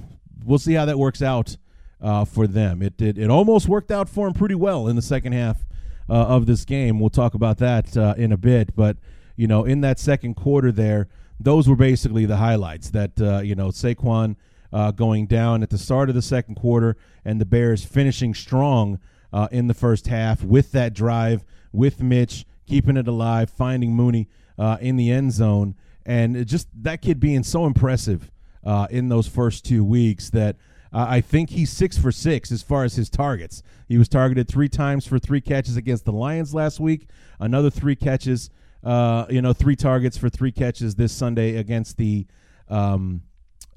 [0.45, 1.57] we'll see how that works out
[2.01, 2.81] uh, for them.
[2.81, 5.67] It, it it almost worked out for him pretty well in the second half
[6.09, 7.01] uh, of this game.
[7.01, 8.97] We'll talk about that in a bit, but
[9.37, 11.09] you know, in that second quarter there,
[11.41, 12.91] those were basically the highlights.
[12.91, 14.37] That you know, Saquon
[14.73, 18.99] uh, going down at the start of the second quarter, and the Bears finishing strong
[19.33, 24.29] uh, in the first half with that drive, with Mitch keeping it alive, finding Mooney
[24.59, 28.31] uh, in the end zone, and just that kid being so impressive
[28.65, 30.57] uh, in those first two weeks that.
[30.91, 33.63] Uh, I think he's six for six as far as his targets.
[33.89, 37.11] He was targeted three times for three catches against the Lions last week.
[37.39, 38.49] Another three catches,
[38.83, 42.27] uh, you know, three targets for three catches this Sunday against the
[42.71, 43.21] um,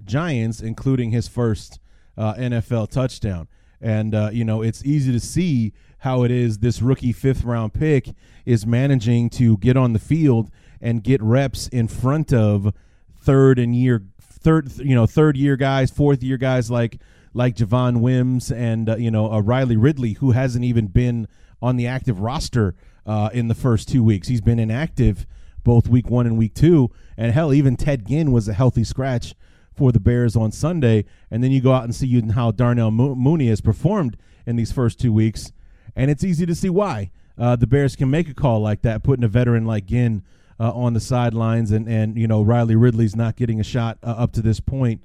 [0.06, 1.80] Giants, including his first
[2.18, 3.48] uh, NFL touchdown.
[3.80, 7.74] And, uh, you know, it's easy to see how it is this rookie fifth round
[7.74, 8.10] pick
[8.46, 10.50] is managing to get on the field
[10.82, 12.74] and get reps in front of
[13.16, 17.00] third and year third you know third year guys fourth year guys like
[17.36, 21.28] like Javon Wims and uh, you know uh, Riley Ridley who hasn't even been
[21.62, 22.74] on the active roster
[23.06, 25.28] uh, in the first two weeks he's been inactive
[25.64, 29.36] both week one and week two and hell even Ted Ginn was a healthy scratch
[29.82, 33.48] for the Bears on Sunday, and then you go out and see how Darnell Mooney
[33.48, 34.15] has performed
[34.46, 35.52] in these first two weeks,
[35.96, 39.02] and it's easy to see why uh, the Bears can make a call like that,
[39.02, 40.22] putting a veteran like Ginn
[40.60, 44.12] uh, on the sidelines, and and you know Riley Ridley's not getting a shot uh,
[44.12, 45.02] up to this point.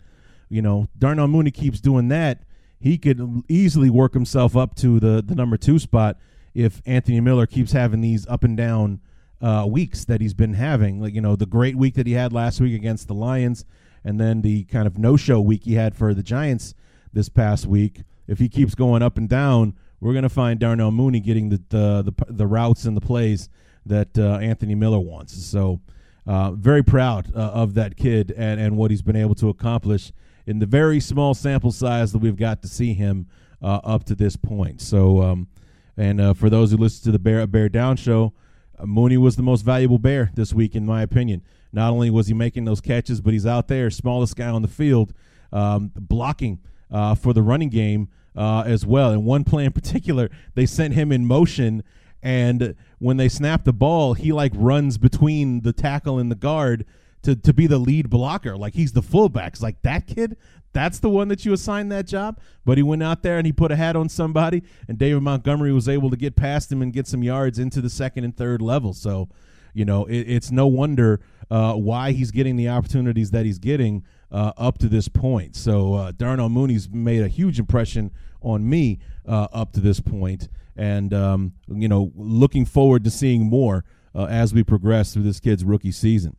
[0.51, 2.43] You know Darnell Mooney keeps doing that.
[2.79, 6.19] He could easily work himself up to the the number two spot
[6.53, 9.01] if Anthony Miller keeps having these up and down
[9.41, 11.01] uh, weeks that he's been having.
[11.01, 13.65] Like you know the great week that he had last week against the Lions
[14.07, 16.75] and then the kind of no-show week he had for the Giants
[17.13, 18.03] this past week.
[18.29, 21.61] If he keeps going up and down, we're going to find Darnell Mooney getting the,
[21.69, 23.49] the the, the routes and the plays
[23.85, 25.35] that uh, Anthony Miller wants.
[25.45, 25.81] So,
[26.25, 30.13] uh, very proud uh, of that kid and, and what he's been able to accomplish
[30.47, 33.27] in the very small sample size that we've got to see him
[33.61, 34.81] uh, up to this point.
[34.81, 35.49] So, um,
[35.97, 38.35] and uh, for those who listen to the Bear Bear Down show,
[38.79, 41.43] uh, Mooney was the most valuable Bear this week, in my opinion.
[41.73, 44.69] Not only was he making those catches, but he's out there, smallest guy on the
[44.69, 45.13] field,
[45.53, 49.13] um, blocking uh, for the running game uh, as well.
[49.13, 51.83] In one play in particular, they sent him in motion,
[52.23, 56.85] and when they snap the ball, he like runs between the tackle and the guard
[57.23, 58.57] to to be the lead blocker.
[58.57, 59.55] Like he's the fullback.
[59.55, 60.37] It's like that kid.
[60.73, 62.39] That's the one that you assigned that job.
[62.65, 65.73] But he went out there and he put a hat on somebody, and David Montgomery
[65.73, 68.61] was able to get past him and get some yards into the second and third
[68.61, 68.93] level.
[68.93, 69.29] So,
[69.77, 74.05] you know, it, it's no wonder uh, why he's getting the opportunities that he's getting
[74.33, 75.55] uh, up to this point.
[75.55, 78.11] So uh, Darnell Mooney's made a huge impression
[78.41, 83.45] on me uh, up to this point, and um, you know, looking forward to seeing
[83.45, 83.85] more
[84.15, 86.37] uh, as we progress through this kid's rookie season.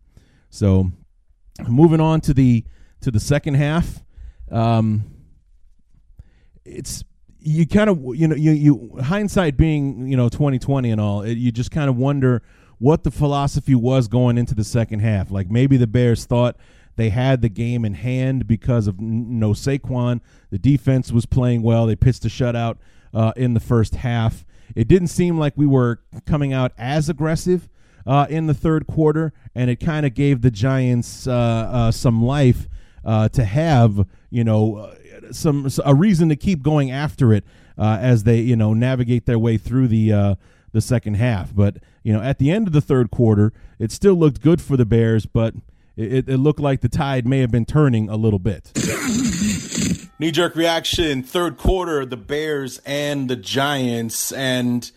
[0.50, 0.92] So,
[1.68, 2.66] moving on to the
[3.02, 4.04] to the second half,
[4.52, 5.04] um,
[6.66, 7.04] it's
[7.40, 11.38] you kind of you know you you hindsight being you know 2020 and all it,
[11.38, 12.42] you just kind of wonder
[12.80, 15.32] what the philosophy was going into the second half.
[15.32, 16.58] Like maybe the Bears thought
[16.96, 20.20] they had the game in hand because of no Saquon.
[20.50, 21.86] The defense was playing well.
[21.86, 22.78] They pitched a shutout
[23.14, 24.46] uh, in the first half.
[24.76, 27.70] It didn't seem like we were coming out as aggressive
[28.06, 32.24] uh, in the third quarter, and it kind of gave the Giants uh, uh some
[32.24, 32.68] life
[33.06, 34.96] uh, to have, you know, uh,
[35.32, 37.44] some a reason to keep going after it
[37.78, 40.38] as they, you know, navigate their way through the
[40.74, 41.56] the second half.
[41.56, 44.78] But you know, at the end of the third quarter, it still looked good for
[44.78, 45.54] the Bears, but
[45.98, 48.72] it, it looked like the tide may have been turning a little bit.
[50.18, 54.90] Knee jerk reaction, third quarter, the Bears and the Giants, and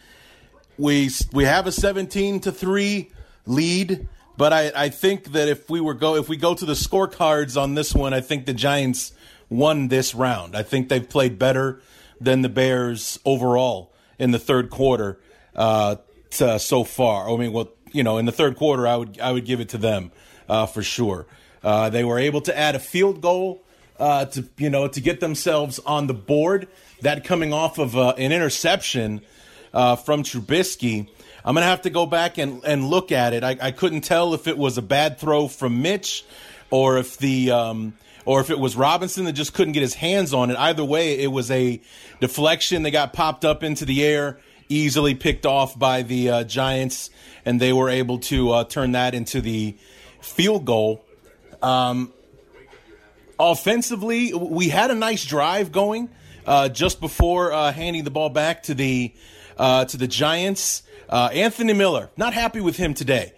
[0.79, 3.11] we we have a seventeen to three
[3.45, 4.07] lead.
[4.37, 7.61] But I, I think that if we were go if we go to the scorecards
[7.61, 9.13] on this one, I think the Giants
[9.49, 10.55] won this round.
[10.55, 11.83] I think they've played better
[12.21, 15.19] than the Bears overall in the third quarter
[15.57, 15.97] uh,
[16.31, 17.31] to, so far.
[17.31, 19.71] I mean, well, you know, in the third quarter, I would I would give it
[19.71, 20.13] to them
[20.49, 21.27] uh, for sure.
[21.63, 23.63] Uh, they were able to add a field goal
[23.99, 26.69] uh, to you know to get themselves on the board.
[27.03, 29.23] That coming off of uh, an interception
[29.73, 31.09] uh, from Trubisky.
[31.45, 33.43] I'm gonna have to go back and, and look at it.
[33.43, 36.25] I, I couldn't tell if it was a bad throw from Mitch
[36.71, 40.35] or if the um, or if it was Robinson that just couldn't get his hands
[40.35, 40.57] on it.
[40.59, 41.81] Either way, it was a
[42.21, 44.39] deflection that got popped up into the air
[44.71, 47.11] easily picked off by the uh, Giants,
[47.45, 49.77] and they were able to uh, turn that into the
[50.21, 51.05] field goal.
[51.61, 52.13] Um,
[53.39, 56.09] offensively, we had a nice drive going
[56.47, 59.13] uh, just before uh, handing the ball back to the
[59.59, 60.83] uh, to the Giants.
[61.09, 63.33] Uh, Anthony Miller, not happy with him today.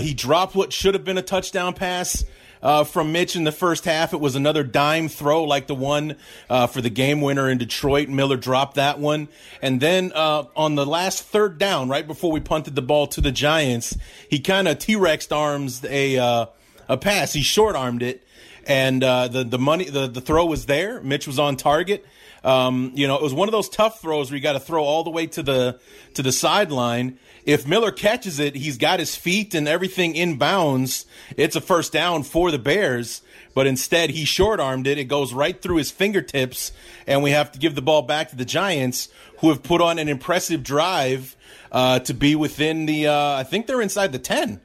[0.00, 2.24] He dropped what should have been a touchdown pass.
[2.60, 4.12] Uh, from Mitch in the first half.
[4.12, 6.16] It was another dime throw like the one
[6.50, 8.08] uh, for the game winner in Detroit.
[8.08, 9.28] Miller dropped that one.
[9.62, 13.20] And then uh, on the last third down, right before we punted the ball to
[13.20, 13.96] the Giants,
[14.28, 16.46] he kind of T Rexed arms a, uh,
[16.88, 17.32] a pass.
[17.32, 18.24] He short armed it.
[18.66, 21.00] And uh, the the money the, the throw was there.
[21.00, 22.04] Mitch was on target.
[22.44, 24.84] Um, you know, it was one of those tough throws where you got to throw
[24.84, 25.80] all the way to the
[26.14, 27.18] to the sideline.
[27.44, 31.06] If Miller catches it, he's got his feet and everything in bounds.
[31.36, 33.22] It's a first down for the Bears.
[33.54, 34.98] But instead, he short armed it.
[34.98, 36.72] It goes right through his fingertips,
[37.06, 39.98] and we have to give the ball back to the Giants, who have put on
[39.98, 41.36] an impressive drive
[41.72, 43.08] uh, to be within the.
[43.08, 44.60] Uh, I think they're inside the ten.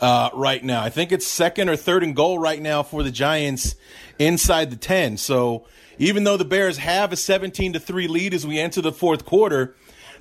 [0.00, 0.80] Uh, right now.
[0.80, 3.74] I think it's second or third and goal right now for the Giants
[4.16, 5.16] inside the 10.
[5.16, 5.66] So
[5.98, 9.24] even though the Bears have a 17 to 3 lead as we enter the fourth
[9.24, 9.74] quarter,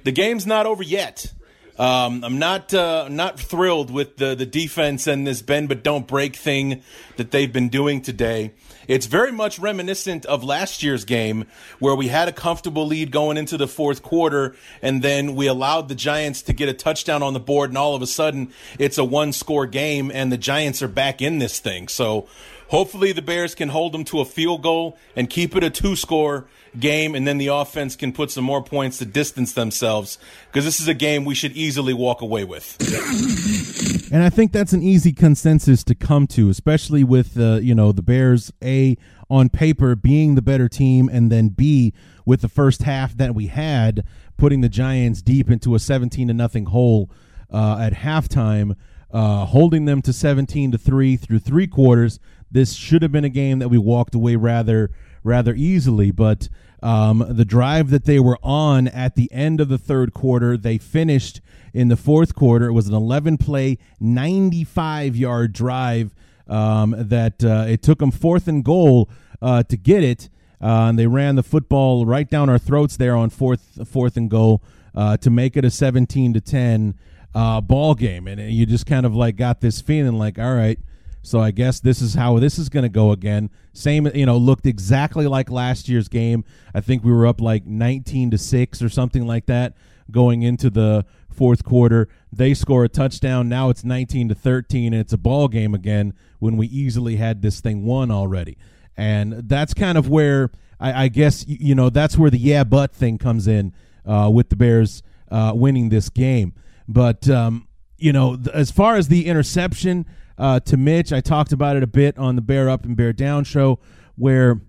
[0.04, 1.32] the game's not over yet.
[1.80, 6.08] Um, I'm not uh, not thrilled with the the defense and this bend but don't
[6.08, 6.82] break thing
[7.18, 8.54] that they've been doing today.
[8.88, 11.46] It's very much reminiscent of last year's game
[11.80, 15.90] where we had a comfortable lead going into the fourth quarter and then we allowed
[15.90, 18.98] the Giants to get a touchdown on the board and all of a sudden it's
[18.98, 21.90] a one score game and the Giants are back in this thing.
[21.90, 22.28] So
[22.70, 25.96] hopefully the Bears can hold them to a field goal and keep it a two
[25.96, 26.48] score
[26.80, 30.80] game, and then the offense can put some more points to distance themselves because this
[30.80, 32.78] is a game we should easily walk away with.
[34.10, 37.92] And I think that's an easy consensus to come to, especially with uh, you know
[37.92, 38.96] the Bears a
[39.30, 41.94] on paper being the better team, and then b
[42.26, 44.06] with the first half that we had
[44.38, 47.12] putting the Giants deep into a seventeen to nothing hole
[47.52, 48.76] uh, at halftime,
[49.12, 52.20] uh, holding them to seventeen to three through three quarters.
[52.52, 54.92] This should have been a game that we walked away rather
[55.24, 56.48] rather easily, but
[56.82, 60.78] um, the drive that they were on at the end of the third quarter, they
[60.78, 61.42] finished
[61.74, 62.68] in the fourth quarter.
[62.68, 66.14] It was an 11 play, 95 yard drive
[66.48, 69.10] um, that uh, it took them fourth and goal
[69.42, 70.30] uh, to get it.
[70.62, 74.30] Uh, and they ran the football right down our throats there on fourth fourth and
[74.30, 74.64] goal
[74.96, 76.96] uh, to make it a 17 to 10
[77.36, 78.28] uh, ball game.
[78.28, 80.80] And you just kind of like got this feeling like, all right,
[81.28, 83.50] so I guess this is how this is going to go again.
[83.74, 86.46] Same, you know, looked exactly like last year's game.
[86.74, 89.76] I think we were up like 19 to 6 or something like that
[90.10, 92.08] going into the fourth quarter.
[92.32, 93.50] They score a touchdown.
[93.50, 97.42] Now it's 19 to 13 and it's a ball game again when we easily had
[97.42, 98.58] this thing won already.
[98.96, 102.94] And that's kind of where I, I guess you know that's where the yeah but
[102.94, 103.74] thing comes in
[104.06, 106.54] uh, with the Bears uh, winning this game.
[106.88, 110.06] But um, you know, th- as far as the interception,
[110.38, 111.12] uh, to Mitch.
[111.12, 113.80] I talked about it a bit on the Bear Up and Bear Down show,
[114.16, 114.62] where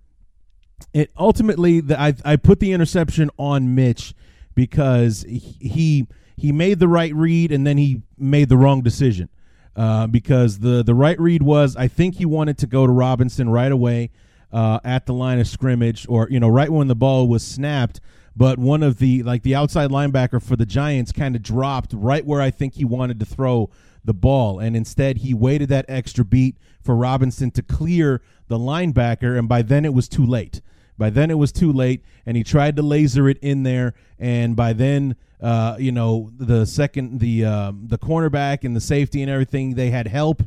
[0.93, 4.15] it ultimately the, I I put the interception on Mitch
[4.55, 9.29] because he he made the right read and then he made the wrong decision.
[9.77, 13.49] Uh, because the the right read was I think he wanted to go to Robinson
[13.49, 14.11] right away
[14.53, 18.01] uh, at the line of scrimmage or you know right when the ball was snapped
[18.35, 22.25] but one of the like the outside linebacker for the Giants kind of dropped right
[22.25, 23.71] where I think he wanted to throw
[24.05, 24.59] the ball.
[24.59, 29.39] And instead, he waited that extra beat for Robinson to clear the linebacker.
[29.39, 30.61] And by then, it was too late.
[30.97, 32.03] By then, it was too late.
[32.27, 33.95] And he tried to laser it in there.
[34.19, 39.23] And by then, uh, you know, the second, the, uh, the cornerback and the safety
[39.23, 40.43] and everything, they had help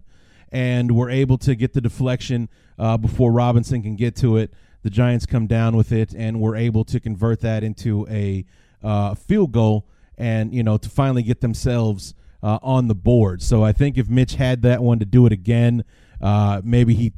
[0.52, 4.54] and were able to get the deflection uh, before Robinson can get to it.
[4.84, 8.46] The Giants come down with it and were able to convert that into a
[8.84, 9.88] uh, field goal
[10.18, 13.41] and, you know, to finally get themselves uh, on the board.
[13.41, 15.84] So I think if Mitch had that one to do it again,
[16.21, 17.13] uh, maybe he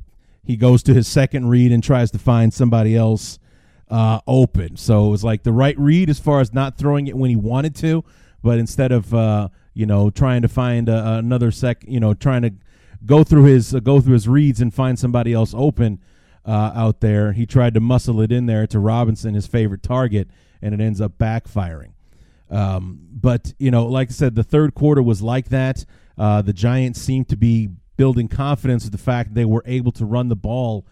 [0.45, 3.39] he goes to his second read and tries to find somebody else
[3.89, 4.75] uh, open.
[4.75, 7.37] So it was like the right read as far as not throwing it when he
[7.37, 8.03] wanted to,
[8.41, 12.41] but instead of uh, you know trying to find uh, another sec, you know trying
[12.41, 12.53] to
[13.05, 15.99] go through his uh, go through his reads and find somebody else open
[16.45, 20.27] out there, he tried to muscle it in there to Robinson, his favorite target,
[20.61, 21.93] and it ends up backfiring.
[22.53, 25.85] Um, but you know, like I said, the third quarter was like that.
[26.17, 30.05] Uh, the Giants seemed to be building confidence with the fact they were able to
[30.05, 30.85] run the ball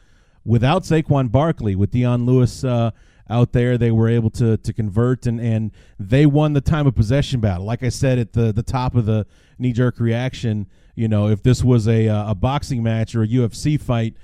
[0.44, 2.92] without Saquon Barkley, with Dion Lewis uh,
[3.30, 3.78] out there.
[3.78, 7.66] They were able to to convert and and they won the time of possession battle.
[7.66, 9.28] Like I said at the the top of the
[9.60, 13.28] knee jerk reaction, you know, if this was a uh, a boxing match or a
[13.28, 14.16] UFC fight,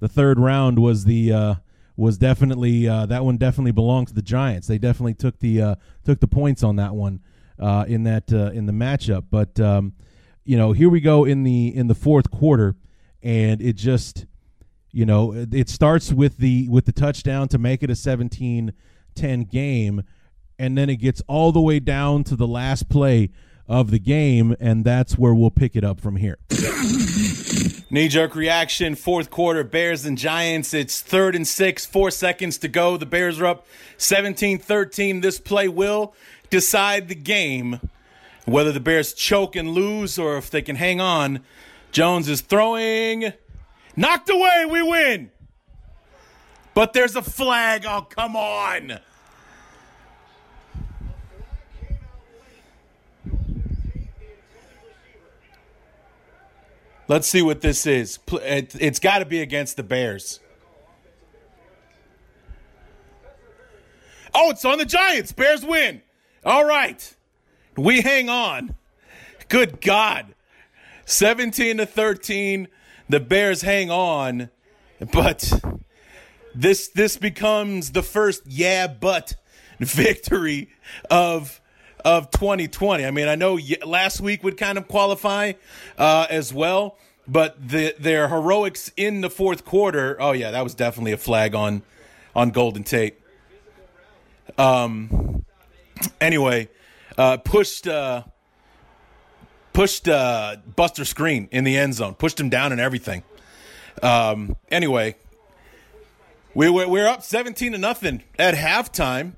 [0.00, 1.54] the third round was the uh,
[1.96, 4.66] was definitely uh, that one definitely belonged to the Giants.
[4.66, 5.74] They definitely took the uh,
[6.04, 7.20] took the points on that one
[7.58, 9.24] uh, in that uh, in the matchup.
[9.30, 9.94] But um,
[10.44, 12.76] you know, here we go in the in the fourth quarter,
[13.22, 14.26] and it just
[14.92, 18.72] You know, it it starts with the with the touchdown to make it a 17-10
[19.50, 20.02] game,
[20.58, 23.30] and then it gets all the way down to the last play
[23.68, 26.38] of the game, and that's where we'll pick it up from here.
[27.90, 30.74] Knee jerk reaction, fourth quarter, Bears and Giants.
[30.74, 32.96] It's third and six, four seconds to go.
[32.96, 35.20] The Bears are up 17 13.
[35.20, 36.14] This play will
[36.50, 37.80] decide the game.
[38.44, 41.40] Whether the Bears choke and lose or if they can hang on.
[41.92, 43.32] Jones is throwing.
[43.96, 45.30] Knocked away, we win.
[46.74, 47.86] But there's a flag.
[47.88, 49.00] Oh, come on.
[57.08, 58.18] Let's see what this is.
[58.32, 60.40] It's got to be against the Bears.
[64.34, 65.32] Oh, it's on the Giants.
[65.32, 66.02] Bears win.
[66.44, 67.14] All right.
[67.76, 68.74] We hang on.
[69.48, 70.34] Good God.
[71.04, 72.68] 17 to 13.
[73.08, 74.50] The Bears hang on.
[75.12, 75.52] But
[76.54, 79.34] this this becomes the first yeah but
[79.78, 80.70] victory
[81.10, 81.60] of
[82.06, 83.04] of 2020.
[83.04, 85.54] I mean, I know last week would kind of qualify
[85.98, 86.96] uh, as well,
[87.26, 90.16] but the, their heroics in the fourth quarter.
[90.20, 91.82] Oh yeah, that was definitely a flag on
[92.34, 93.20] on Golden Tate.
[94.56, 95.44] Um.
[96.20, 96.68] Anyway,
[97.18, 98.22] uh, pushed uh,
[99.72, 103.24] pushed uh, Buster Skrine in the end zone, pushed him down and everything.
[104.00, 104.56] Um.
[104.70, 105.16] Anyway,
[106.54, 109.32] we were we're up seventeen to nothing at halftime.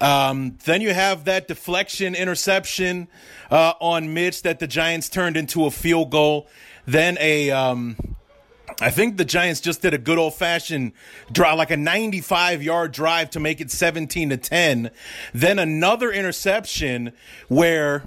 [0.00, 3.08] Um, then you have that deflection interception
[3.50, 6.48] uh, on Mitch that the Giants turned into a field goal.
[6.86, 7.96] Then a, um,
[8.80, 10.92] I think the Giants just did a good old fashioned
[11.30, 14.90] drive, like a 95 yard drive to make it 17 to 10.
[15.32, 17.12] Then another interception
[17.48, 18.04] where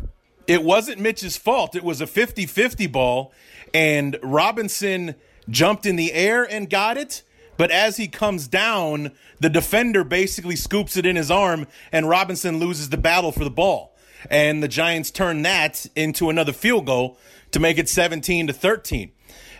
[0.48, 1.76] it wasn't Mitch's fault.
[1.76, 3.34] It was a 50 50 ball,
[3.74, 5.16] and Robinson
[5.50, 7.24] jumped in the air and got it.
[7.58, 12.60] But as he comes down, the defender basically scoops it in his arm, and Robinson
[12.60, 13.96] loses the battle for the ball.
[14.30, 17.18] And the Giants turn that into another field goal
[17.52, 19.12] to make it 17 to 13.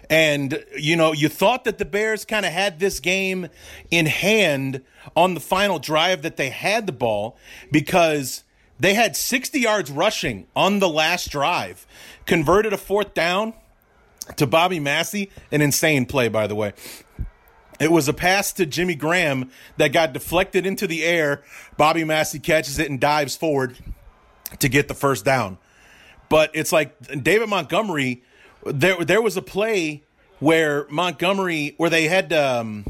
[0.10, 3.50] And, you know, you thought that the Bears kind of had this game
[3.92, 4.82] in hand
[5.16, 7.38] on the final drive that they had the ball
[7.72, 8.44] because
[8.80, 11.86] they had 60 yards rushing on the last drive,
[12.26, 13.54] converted a fourth down
[14.38, 15.30] to Bobby Massie.
[15.52, 16.74] An insane play, by the way.
[17.80, 21.44] It was a pass to Jimmy Graham that got deflected into the air.
[21.78, 23.78] Bobby Massie catches it and dives forward
[24.60, 25.58] to get the first down.
[26.30, 28.24] But it's like David Montgomery.
[28.66, 30.04] There, there was a play
[30.40, 32.84] where Montgomery, where they had, um,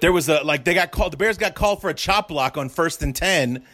[0.00, 1.12] there was a like they got called.
[1.12, 3.64] The Bears got called for a chop block on first and ten,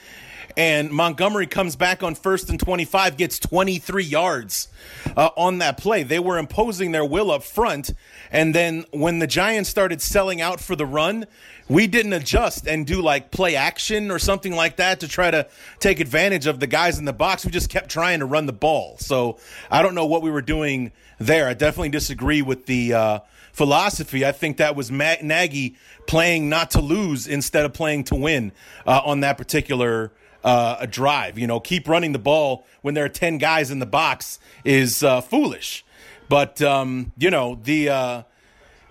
[0.57, 4.69] and Montgomery comes back on first and 25, gets 23 yards
[5.17, 6.03] uh, on that play.
[6.03, 7.93] They were imposing their will up front.
[8.31, 11.27] And then when the Giants started selling out for the run,
[11.69, 15.49] we didn't adjust and do like play action or something like that to try to
[15.81, 17.45] take advantage of the guys in the box.
[17.45, 18.97] We just kept trying to run the ball.
[18.99, 19.39] So
[19.71, 21.49] I don't know what we were doing there.
[21.49, 23.19] I definitely disagree with the uh,
[23.53, 24.27] philosophy.
[24.27, 25.77] I think that was Matt Nagy
[26.07, 28.53] playing not to lose instead of playing to win
[28.87, 30.13] uh, on that particular
[30.45, 31.39] uh, a drive.
[31.39, 35.03] You know, keep running the ball when there are 10 guys in the box is
[35.03, 35.85] uh, foolish.
[36.29, 38.23] But, um, you know, the uh,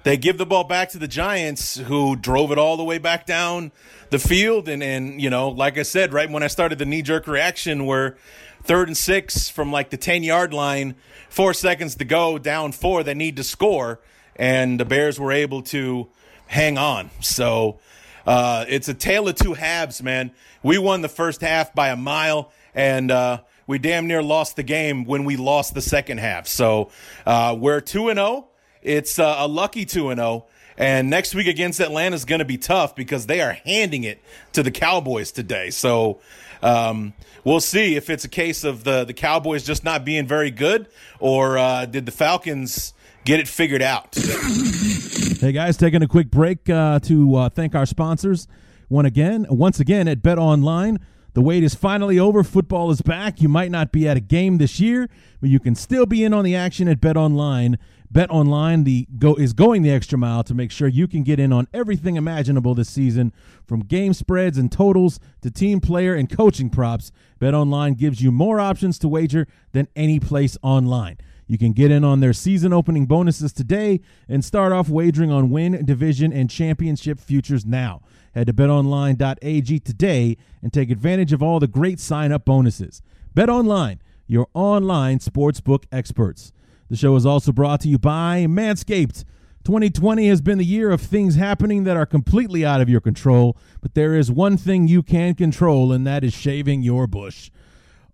[0.03, 3.25] they give the ball back to the Giants, who drove it all the way back
[3.25, 3.71] down
[4.09, 4.67] the field.
[4.67, 7.85] And, and you know, like I said, right when I started the knee jerk reaction,
[7.85, 8.17] where
[8.63, 10.95] third and six from like the 10 yard line,
[11.29, 13.99] four seconds to go, down four, they need to score.
[14.35, 16.09] And the Bears were able to
[16.47, 17.09] hang on.
[17.21, 17.79] So,
[18.25, 20.31] uh, it's a tale of two halves, man.
[20.61, 24.63] We won the first half by a mile, and uh, we damn near lost the
[24.63, 26.47] game when we lost the second half.
[26.47, 26.91] So
[27.25, 28.47] uh, we're two and zero.
[28.81, 30.45] It's uh, a lucky two and zero.
[30.77, 34.21] And next week against Atlanta is going to be tough because they are handing it
[34.53, 35.69] to the Cowboys today.
[35.69, 36.19] So
[36.63, 37.13] um,
[37.43, 40.87] we'll see if it's a case of the the Cowboys just not being very good,
[41.19, 42.93] or uh, did the Falcons
[43.25, 44.17] get it figured out?
[45.39, 48.47] Hey guys, taking a quick break uh, to uh, thank our sponsors.
[48.87, 50.97] One again, once again at BetOnline.
[51.33, 52.43] The wait is finally over.
[52.43, 53.41] Football is back.
[53.41, 55.09] You might not be at a game this year,
[55.41, 57.77] but you can still be in on the action at BetOnline.
[58.11, 61.39] Bet Online the go is going the extra mile to make sure you can get
[61.39, 63.33] in on everything imaginable this season,
[63.65, 67.11] from game spreads and totals to team player and coaching props.
[67.41, 71.17] BetOnline gives you more options to wager than any place online.
[71.47, 75.49] You can get in on their season opening bonuses today and start off wagering on
[75.49, 78.01] win, division, and championship futures now.
[78.33, 83.01] Head to betonline.ag today and take advantage of all the great sign up bonuses.
[83.35, 86.51] BetOnline, your online sportsbook experts.
[86.89, 89.23] The show is also brought to you by Manscaped.
[89.63, 93.57] 2020 has been the year of things happening that are completely out of your control,
[93.81, 97.49] but there is one thing you can control, and that is shaving your bush.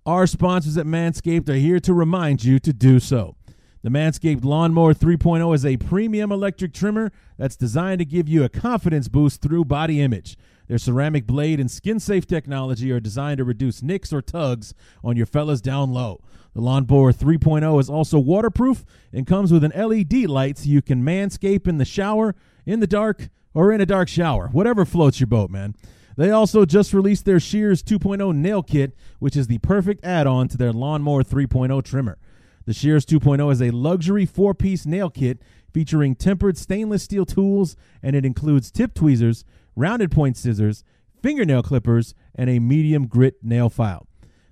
[0.09, 3.35] Our sponsors at Manscaped are here to remind you to do so.
[3.83, 8.49] The Manscaped Lawnmower 3.0 is a premium electric trimmer that's designed to give you a
[8.49, 10.35] confidence boost through body image.
[10.67, 15.15] Their ceramic blade and skin safe technology are designed to reduce nicks or tugs on
[15.15, 16.21] your fellas down low.
[16.55, 18.83] The Lawnmower 3.0 is also waterproof
[19.13, 22.33] and comes with an LED light so you can manscape in the shower,
[22.65, 25.75] in the dark, or in a dark shower, whatever floats your boat, man.
[26.19, 30.49] They also just released their Shears 2.0 nail kit, which is the perfect add on
[30.49, 32.17] to their Lawnmower 3.0 trimmer.
[32.65, 35.41] The Shears 2.0 is a luxury four piece nail kit
[35.73, 39.45] featuring tempered stainless steel tools, and it includes tip tweezers,
[39.77, 40.83] rounded point scissors,
[41.23, 44.05] fingernail clippers, and a medium grit nail file.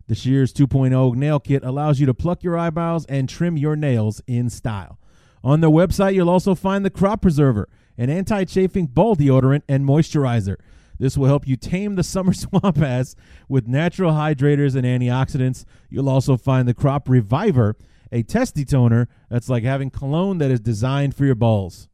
[0.07, 4.21] The Shears 2.0 nail kit allows you to pluck your eyebrows and trim your nails
[4.25, 4.99] in style.
[5.43, 9.83] On their website, you'll also find the Crop Preserver, an anti chafing ball deodorant and
[9.83, 10.55] moisturizer.
[10.99, 13.15] This will help you tame the summer swamp ass
[13.47, 15.65] with natural hydrators and antioxidants.
[15.89, 17.75] You'll also find the Crop Reviver,
[18.11, 21.87] a testy toner that's like having cologne that is designed for your balls.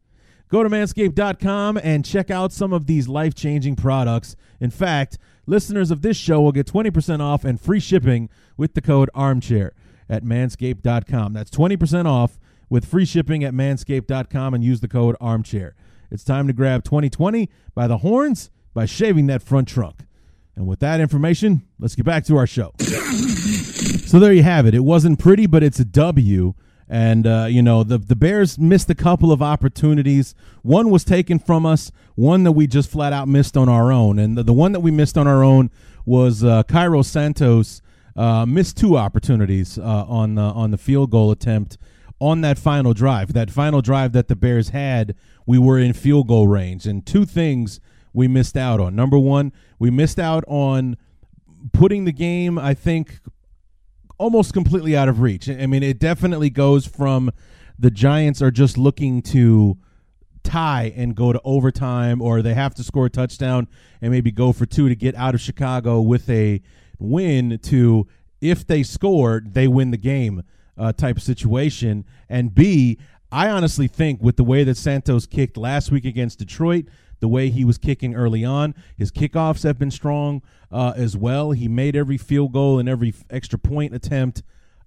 [0.49, 4.36] Go to manscaped.com and check out some of these life changing products.
[4.60, 8.82] In fact, listeners of this show will get 20% off and free shipping with the
[8.82, 9.74] code armchair
[10.08, 11.34] at manscaped.com.
[11.34, 12.39] That's 20% off
[12.70, 15.76] with free shipping at manscaped.com and use the code armchair.
[16.12, 20.06] It's time to grab 2020 by the horns by shaving that front trunk.
[20.56, 22.74] And with that information, let's get back to our show.
[22.80, 24.76] so there you have it.
[24.76, 26.54] It wasn't pretty, but it's a W.
[26.90, 30.36] And uh, you know the the Bears missed a couple of opportunities.
[30.62, 31.92] One was taken from us.
[32.16, 34.20] One that we just flat out missed on our own.
[34.20, 35.72] And the, the one that we missed on our own
[36.06, 37.82] was uh, Cairo Santos
[38.16, 41.78] uh, missed two opportunities uh, on the on the field goal attempt
[42.20, 43.34] on that final drive.
[43.34, 45.16] That final drive that the Bears had,
[45.46, 47.80] we were in field goal range, and two things
[48.14, 48.95] we missed out on.
[48.95, 50.97] Number one, we missed out on
[51.72, 53.20] putting the game, I think,
[54.18, 55.49] almost completely out of reach.
[55.49, 57.32] I mean, it definitely goes from
[57.78, 59.78] the Giants are just looking to
[60.43, 63.68] tie and go to overtime, or they have to score a touchdown
[64.01, 66.61] and maybe go for two to get out of Chicago with a
[66.99, 68.07] win, to
[68.41, 70.43] if they score, they win the game
[70.78, 72.05] uh, type situation.
[72.30, 72.99] And B,
[73.32, 76.86] I honestly think with the way that Santos kicked last week against Detroit,
[77.24, 78.76] the way he was kicking early on.
[78.98, 81.52] His kickoffs have been strong uh, as well.
[81.52, 84.44] He made every field goal and every extra point attempt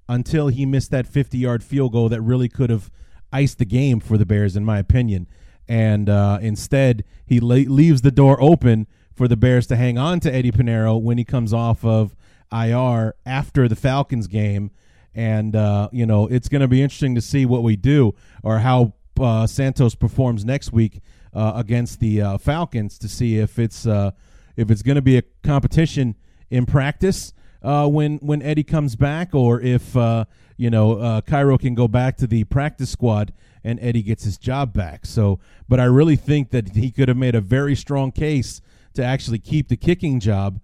[0.07, 2.91] until he missed that 50 yard field goal that really could have
[3.33, 5.29] iced the game for the Bears, in my opinion.
[5.67, 10.21] And uh, instead, he la- leaves the door open for the Bears to hang on
[10.21, 12.15] to Eddie Piñeiro when he comes off of
[12.53, 14.73] IR after the Falcons game.
[15.15, 18.59] And, uh, you know, it's going to be interesting to see what we do or
[18.59, 21.01] how uh, Santos performs next week
[21.37, 24.13] uh, against the uh, Falcons to see if it's uh,
[24.57, 26.17] if it's going to be a competition
[26.49, 30.25] in practice uh, when when Eddie comes back, or if uh,
[30.57, 34.39] you know uh, Cairo can go back to the practice squad and Eddie gets his
[34.39, 35.05] job back.
[35.05, 38.63] So, but I really think that he could have made a very strong case
[38.95, 40.61] to actually keep the kicking job.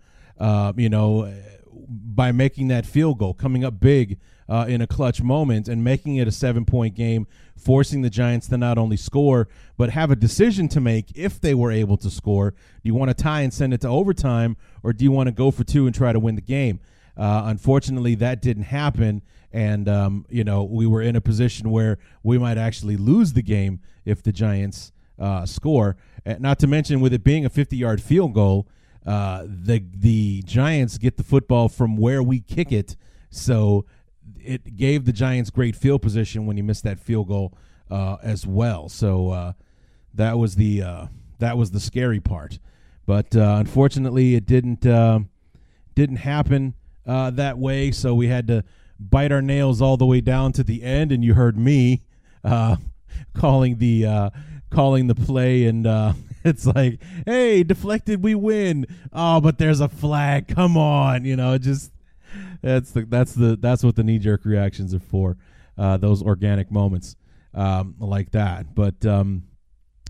[0.76, 1.34] you know,
[1.86, 4.18] by making that field goal, coming up big
[4.48, 7.26] uh, in a clutch moment and making it a seven point game,
[7.56, 11.54] forcing the Giants to not only score, but have a decision to make if they
[11.54, 12.50] were able to score.
[12.50, 15.32] Do you want to tie and send it to overtime, or do you want to
[15.32, 16.80] go for two and try to win the game?
[17.16, 19.22] Uh, unfortunately, that didn't happen.
[19.52, 23.42] And, um, you know, we were in a position where we might actually lose the
[23.42, 25.96] game if the Giants uh, score.
[26.24, 28.66] Not to mention, with it being a 50 yard field goal,
[29.04, 32.96] uh, the the Giants get the football from where we kick it.
[33.30, 33.84] So
[34.44, 37.56] it gave the Giants great field position when he missed that field goal
[37.90, 38.88] uh, as well.
[38.88, 39.52] So uh,
[40.14, 41.06] that was the uh,
[41.38, 42.58] that was the scary part.
[43.06, 45.20] But uh, unfortunately, it didn't uh,
[45.94, 46.74] didn't happen
[47.06, 47.90] uh, that way.
[47.90, 48.64] So we had to
[48.98, 51.12] bite our nails all the way down to the end.
[51.12, 52.02] And you heard me
[53.34, 54.32] calling the
[54.70, 55.86] calling the play and
[56.44, 61.56] it's like hey deflected we win oh but there's a flag come on you know
[61.56, 61.91] just
[62.62, 65.36] that's the that's the that's what the knee jerk reactions are for.
[65.76, 67.16] Uh, those organic moments
[67.54, 68.74] um, like that.
[68.74, 69.44] But um,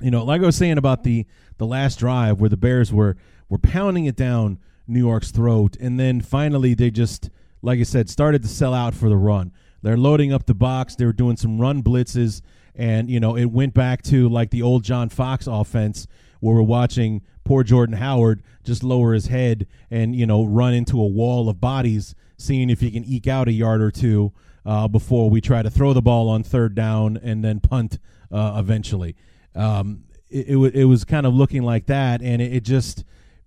[0.00, 1.26] you know, like I was saying about the
[1.59, 3.16] the last drive where the Bears were
[3.48, 7.30] were pounding it down New York's throat, and then finally they just,
[7.62, 9.53] like I said, started to sell out for the run.
[9.82, 10.94] They're loading up the box.
[10.94, 12.42] They were doing some run blitzes,
[12.74, 16.07] and you know, it went back to like the old John Fox offense
[16.40, 21.00] where we're watching poor Jordan Howard just lower his head and you know run into
[21.00, 24.32] a wall of bodies seeing if he can eke out a yard or two
[24.66, 27.99] uh, before we try to throw the ball on third down and then punt
[28.30, 29.16] uh, eventually.
[29.55, 33.05] Um, it, it, wa- it was kind of looking like that, and it, it just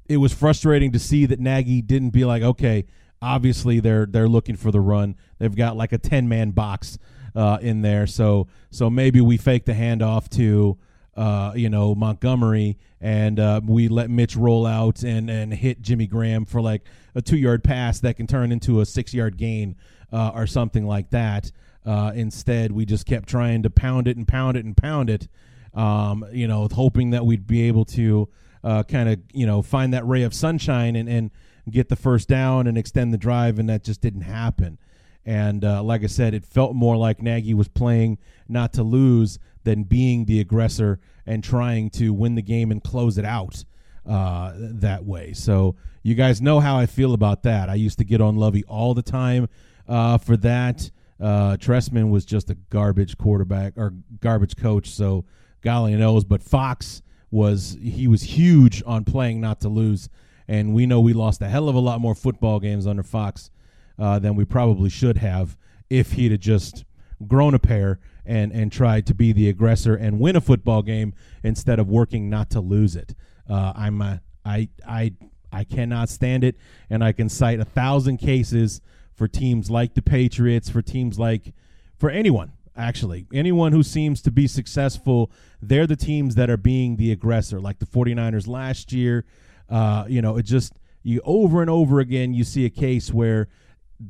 [0.07, 2.85] it was frustrating to see that Nagy didn't be like, okay,
[3.21, 5.15] obviously they're they're looking for the run.
[5.39, 6.97] They've got like a ten man box
[7.35, 10.77] uh, in there, so so maybe we fake the handoff to
[11.15, 16.07] uh, you know Montgomery and uh, we let Mitch roll out and and hit Jimmy
[16.07, 16.83] Graham for like
[17.16, 19.76] a two yard pass that can turn into a six yard gain
[20.11, 21.51] uh, or something like that.
[21.86, 25.28] Uh, instead, we just kept trying to pound it and pound it and pound it,
[25.74, 28.28] um, you know, hoping that we'd be able to
[28.63, 31.32] uh, kind of you know find that ray of sunshine and and
[31.70, 34.78] get the first down and extend the drive, and that just didn't happen.
[35.26, 39.39] And uh, like I said, it felt more like Nagy was playing not to lose
[39.63, 43.66] than being the aggressor and trying to win the game and close it out
[44.07, 45.33] uh, that way.
[45.33, 47.69] So you guys know how I feel about that.
[47.69, 49.49] I used to get on Lovie all the time
[49.87, 50.91] uh, for that.
[51.19, 55.25] Uh, Trestman was just a garbage quarterback or garbage coach, so
[55.61, 56.25] golly knows.
[56.25, 57.01] But Fox
[57.31, 60.09] was he was huge on playing not to lose,
[60.47, 63.49] and we know we lost a hell of a lot more football games under Fox
[63.97, 65.57] uh, than we probably should have
[65.89, 66.83] if he'd have just
[67.27, 71.13] grown a pair and and tried to be the aggressor and win a football game
[71.43, 73.15] instead of working not to lose it.
[73.49, 75.13] Uh, I'm a, I I
[75.51, 76.55] I cannot stand it,
[76.89, 78.81] and I can cite a thousand cases
[79.13, 81.53] for teams like the Patriots, for teams like
[81.97, 83.25] for anyone actually.
[83.33, 85.31] Anyone who seems to be successful
[85.61, 89.25] they're the teams that are being the aggressor like the 49ers last year.
[89.69, 93.47] Uh, you know it just you over and over again you see a case where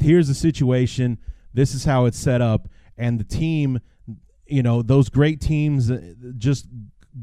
[0.02, 1.18] here's the situation
[1.54, 2.68] this is how it's set up
[2.98, 3.80] and the team
[4.48, 6.68] you know those great teams uh, just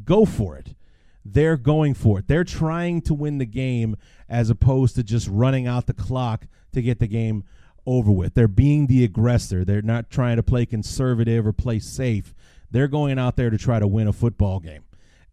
[0.04, 0.74] go for it
[1.24, 2.28] they're going for it.
[2.28, 3.96] They're trying to win the game
[4.28, 7.44] as opposed to just running out the clock to get the game
[7.86, 8.34] over with.
[8.34, 9.64] They're being the aggressor.
[9.64, 12.34] They're not trying to play conservative or play safe.
[12.70, 14.84] They're going out there to try to win a football game.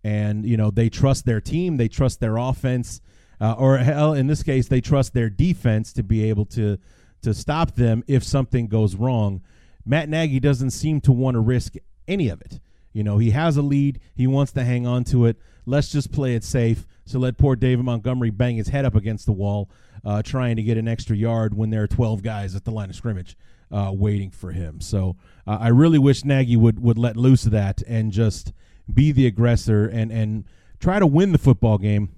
[0.03, 1.77] And you know they trust their team.
[1.77, 3.01] They trust their offense.
[3.41, 6.77] Uh, or hell in this case they trust their defense to be able to
[7.21, 9.41] to stop them if something goes wrong.
[9.85, 11.75] Matt nagy doesn't seem to want to risk
[12.07, 12.59] any of it.
[12.93, 13.99] You know he has a lead.
[14.15, 15.37] He wants to hang on to it
[15.69, 19.25] let's just play it safe so let poor david montgomery bang his head up against
[19.25, 19.69] the wall
[20.05, 22.89] uh, trying to get an extra yard when there are 12 guys at the line
[22.89, 23.37] of scrimmage
[23.71, 25.15] uh, waiting for him so
[25.45, 28.51] uh, i really wish nagy would would let loose of that and just
[28.91, 30.45] be the aggressor and and
[30.79, 32.09] try to win the football game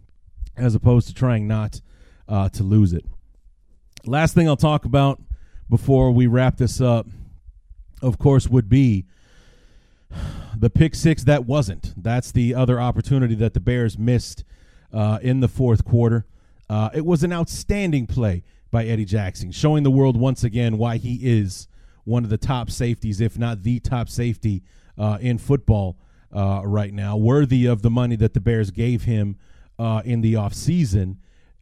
[0.55, 1.81] as opposed to trying not
[2.27, 3.05] uh, to lose it.
[4.05, 5.21] Last thing I'll talk about
[5.69, 7.07] before we wrap this up,
[8.01, 9.05] of course, would be
[10.57, 11.93] the pick six that wasn't.
[12.01, 14.43] That's the other opportunity that the Bears missed
[14.93, 16.25] uh, in the fourth quarter.
[16.69, 20.97] Uh, it was an outstanding play by Eddie Jackson, showing the world once again why
[20.97, 21.67] he is
[22.05, 24.63] one of the top safeties, if not the top safety
[24.97, 25.97] uh, in football
[26.33, 29.37] uh, right now, worthy of the money that the Bears gave him
[29.77, 31.17] uh, in the offseason.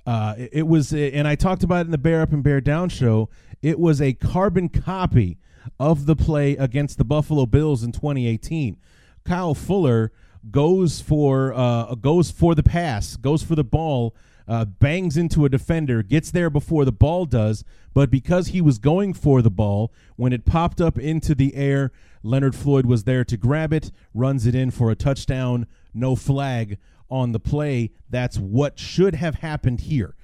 [0.05, 2.61] Uh, it, it was, and I talked about it in the Bear Up and Bear
[2.61, 3.29] Down show.
[3.61, 5.37] It was a carbon copy
[5.79, 8.77] of the play against the Buffalo Bills in 2018.
[9.25, 10.11] Kyle Fuller
[10.51, 14.15] goes for uh, goes for the pass, goes for the ball,
[14.47, 18.79] uh, bangs into a defender, gets there before the ball does, but because he was
[18.79, 21.91] going for the ball, when it popped up into the air,
[22.23, 26.77] Leonard Floyd was there to grab it, runs it in for a touchdown, no flag
[27.09, 27.91] on the play.
[28.09, 30.15] That's what should have happened here.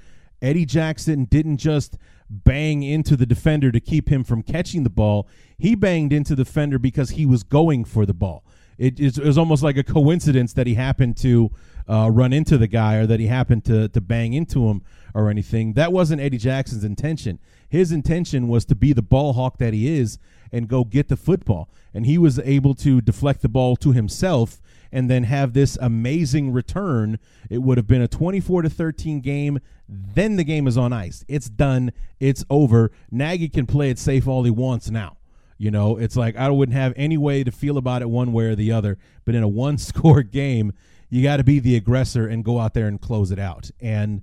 [0.42, 1.98] Eddie Jackson didn't just
[2.30, 5.28] bang into the defender to keep him from catching the ball.
[5.58, 8.44] He banged into the defender because he was going for the ball.
[8.78, 11.52] It, it was almost like a coincidence that he happened to
[11.88, 14.82] uh, run into the guy or that he happened to, to bang into him
[15.14, 15.74] or anything.
[15.74, 17.40] That wasn't Eddie Jackson's intention.
[17.70, 20.20] His intention was to be the ball hawk that he is
[20.52, 21.70] and go get the football.
[21.94, 24.62] And he was able to deflect the ball to himself
[24.96, 27.20] and then have this amazing return.
[27.50, 29.60] It would have been a 24 to 13 game.
[29.90, 31.26] Then the game is on ice.
[31.28, 31.92] It's done.
[32.18, 32.92] It's over.
[33.12, 35.18] Nagy can play it safe all he wants now.
[35.58, 38.46] You know, it's like I wouldn't have any way to feel about it one way
[38.46, 38.98] or the other.
[39.26, 40.72] But in a one score game,
[41.10, 43.70] you got to be the aggressor and go out there and close it out.
[43.82, 44.22] And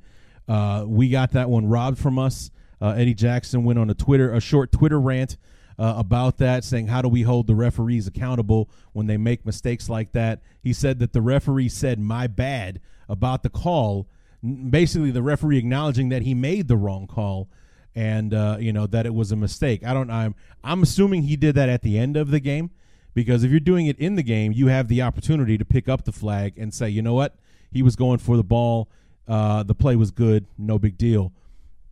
[0.48, 2.50] uh, we got that one robbed from us.
[2.80, 5.36] Uh, Eddie Jackson went on a Twitter, a short Twitter rant
[5.78, 9.88] uh, about that, saying, How do we hold the referees accountable when they make mistakes
[9.88, 10.40] like that?
[10.62, 14.08] He said that the referee said, My bad about the call.
[14.42, 17.48] Basically, the referee acknowledging that he made the wrong call
[17.94, 19.84] and uh, you know that it was a mistake.
[19.84, 20.10] I don't.
[20.10, 22.70] I'm I'm assuming he did that at the end of the game
[23.14, 26.04] because if you're doing it in the game, you have the opportunity to pick up
[26.04, 27.36] the flag and say, you know what,
[27.70, 28.88] he was going for the ball.
[29.28, 31.32] Uh, the play was good, no big deal.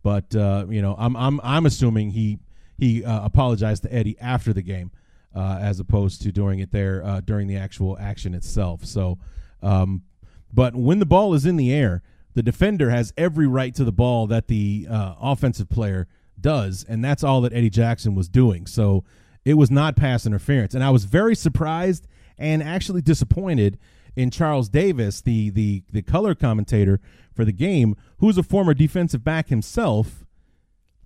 [0.03, 2.39] But uh, you know, I'm I'm I'm assuming he
[2.81, 4.89] he uh, apologized to Eddie after the game
[5.35, 8.83] uh, as opposed to doing it there uh, during the actual action itself.
[8.83, 9.19] So,
[9.61, 10.01] um,
[10.51, 12.01] but when the ball is in the air,
[12.33, 16.07] the defender has every right to the ball that the uh, offensive player
[16.39, 18.65] does, and that's all that Eddie Jackson was doing.
[18.65, 19.03] So
[19.45, 22.07] it was not pass interference, and I was very surprised
[22.39, 23.77] and actually disappointed
[24.15, 26.99] in Charles Davis, the the the color commentator
[27.31, 30.25] for the game, who's a former defensive back himself,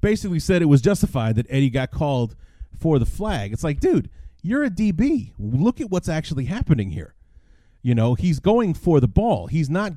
[0.06, 2.36] basically said it was justified that Eddie got called
[2.80, 3.52] for the flag.
[3.52, 4.08] It's like, dude,
[4.44, 5.32] you're a DB.
[5.40, 7.16] Look at what's actually happening here.
[7.82, 9.48] You know, he's going for the ball.
[9.48, 9.94] He's not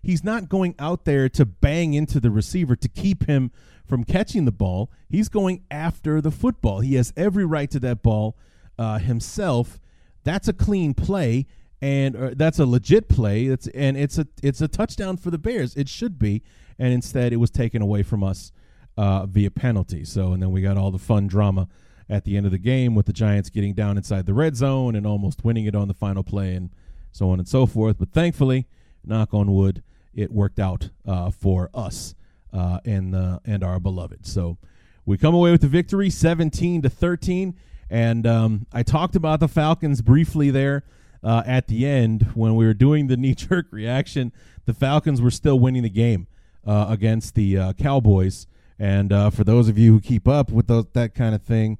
[0.00, 3.50] he's not going out there to bang into the receiver to keep him
[3.84, 4.92] from catching the ball.
[5.08, 6.78] He's going after the football.
[6.78, 8.36] He has every right to that ball
[8.78, 9.80] uh, himself.
[10.22, 11.48] That's a clean play,
[11.82, 13.46] and uh, that's a legit play.
[13.46, 15.74] It's and it's a it's a touchdown for the Bears.
[15.74, 16.44] It should be,
[16.78, 18.52] and instead it was taken away from us
[18.98, 20.04] uh, via penalty.
[20.04, 21.68] So and then we got all the fun drama
[22.10, 24.96] at the end of the game with the Giants getting down inside the red zone
[24.96, 26.70] and almost winning it on the final play and
[27.12, 27.96] so on and so forth.
[27.98, 28.66] But thankfully,
[29.04, 29.84] knock on wood,
[30.14, 32.16] it worked out uh, for us
[32.52, 34.26] uh, and uh, and our beloved.
[34.26, 34.58] So
[35.06, 37.54] we come away with the victory, seventeen to thirteen.
[37.90, 40.84] And um, I talked about the Falcons briefly there
[41.22, 44.32] uh, at the end when we were doing the knee jerk reaction.
[44.66, 46.26] The Falcons were still winning the game
[46.66, 48.48] uh, against the uh, Cowboys.
[48.78, 51.78] And uh, for those of you who keep up with those, that kind of thing,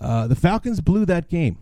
[0.00, 1.58] uh, the Falcons blew that game.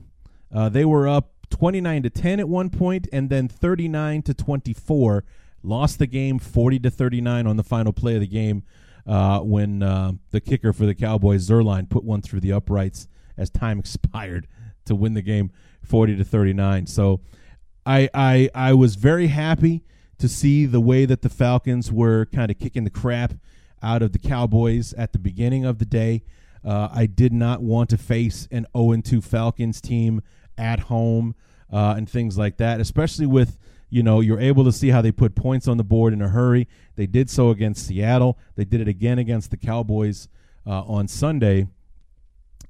[0.53, 5.25] Uh, they were up 29 to 10 at one point and then 39 to 24
[5.63, 8.63] lost the game 40 to 39 on the final play of the game
[9.07, 13.51] uh, when uh, the kicker for the Cowboys, Zuerlein, put one through the uprights as
[13.51, 14.47] time expired
[14.85, 15.51] to win the game
[15.83, 16.87] 40 to 39.
[16.87, 17.21] So
[17.87, 19.85] I, I, I was very happy
[20.19, 23.35] to see the way that the Falcons were kind of kicking the crap
[23.85, 26.25] out of the Cowboys at the beginning of the day.
[26.65, 30.23] Uh, I did not want to face an 0 2 Falcons team
[30.57, 31.35] at home
[31.73, 33.59] uh, and things like that, especially with
[33.95, 36.29] you know, you're able to see how they put points on the board in a
[36.29, 36.67] hurry.
[36.97, 38.37] They did so against Seattle.
[38.57, 40.27] They did it again against the Cowboys
[40.67, 41.69] uh, on Sunday.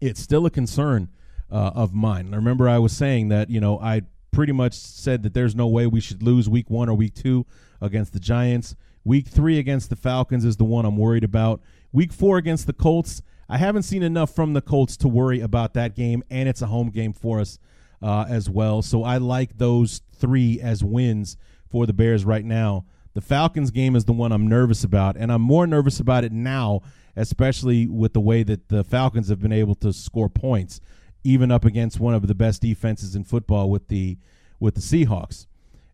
[0.03, 1.09] It's still a concern
[1.51, 2.27] uh, of mine.
[2.27, 4.03] And remember, I was saying that, you know, I
[4.33, 7.47] pretty much said that there's no way we should lose week one or week two
[7.81, 8.77] against the Giants.
[9.05, 11.61] Week three against the Falcons is the one I'm worried about.
[11.93, 15.75] Week four against the Colts, I haven't seen enough from the Colts to worry about
[15.75, 17.59] that game, and it's a home game for us
[18.03, 18.83] uh, as well.
[18.83, 21.37] So I like those three as wins
[21.71, 22.87] for the Bears right now.
[23.13, 26.33] The Falcons game is the one I'm nervous about, and I'm more nervous about it
[26.33, 26.81] now,
[27.15, 30.81] especially with the way that the Falcons have been able to score points,
[31.23, 34.19] even up against one of the best defenses in football with the
[34.59, 35.47] with the Seahawks.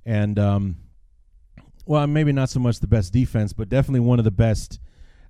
[0.06, 0.76] And um,
[1.90, 4.78] well, maybe not so much the best defense, but definitely one of the best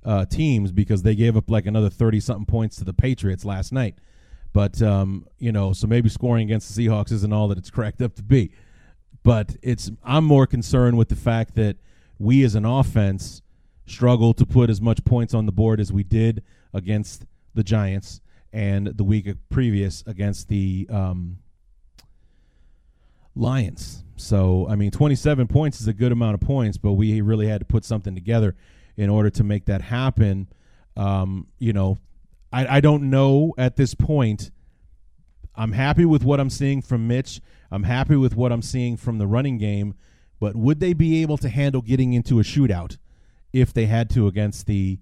[0.04, 3.72] uh, teams because they gave up like another thirty something points to the Patriots last
[3.72, 3.94] night.
[4.52, 8.02] But um, you know, so maybe scoring against the Seahawks isn't all that it's cracked
[8.02, 8.52] up to be.
[9.22, 11.78] But it's I'm more concerned with the fact that
[12.18, 13.40] we as an offense
[13.86, 16.42] struggle to put as much points on the board as we did
[16.74, 18.20] against the Giants
[18.52, 21.38] and the week previous against the um,
[23.34, 24.04] Lions.
[24.16, 27.60] So, I mean, 27 points is a good amount of points, but we really had
[27.60, 28.54] to put something together
[28.96, 30.48] in order to make that happen.
[30.96, 31.98] Um, you know,
[32.52, 34.50] I, I don't know at this point.
[35.54, 37.40] I'm happy with what I'm seeing from Mitch.
[37.70, 39.94] I'm happy with what I'm seeing from the running game,
[40.38, 42.98] but would they be able to handle getting into a shootout
[43.52, 44.98] if they had to against the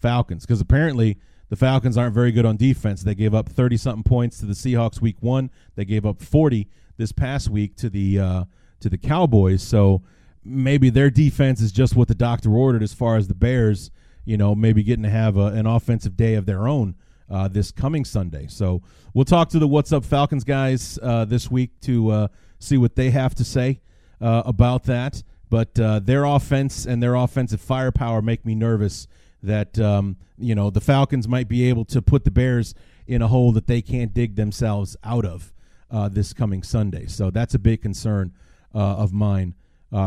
[0.00, 0.44] Falcons?
[0.44, 1.18] Because apparently
[1.48, 3.02] the Falcons aren't very good on defense.
[3.02, 5.50] They gave up 30 something points to the Seahawks week one.
[5.74, 6.68] They gave up 40
[7.02, 8.44] this past week to the uh,
[8.80, 9.62] to the Cowboys.
[9.62, 10.02] So
[10.44, 13.90] maybe their defense is just what the doctor ordered as far as the Bears
[14.24, 16.94] you know, maybe getting to have a, an offensive day of their own
[17.30, 18.46] uh, this coming Sunday.
[18.48, 18.82] So
[19.14, 22.28] we'll talk to the What's Up Falcons guys uh, this week to uh,
[22.58, 23.80] see what they have to say
[24.20, 25.22] uh, about that.
[25.48, 29.06] But uh, their offense and their offensive firepower make me nervous
[29.42, 32.74] that um, you know the Falcons might be able to put the Bears
[33.06, 35.52] in a hole that they can't dig themselves out of
[35.92, 37.06] uh, this coming Sunday.
[37.06, 38.32] So that's a big concern
[38.72, 39.54] of mine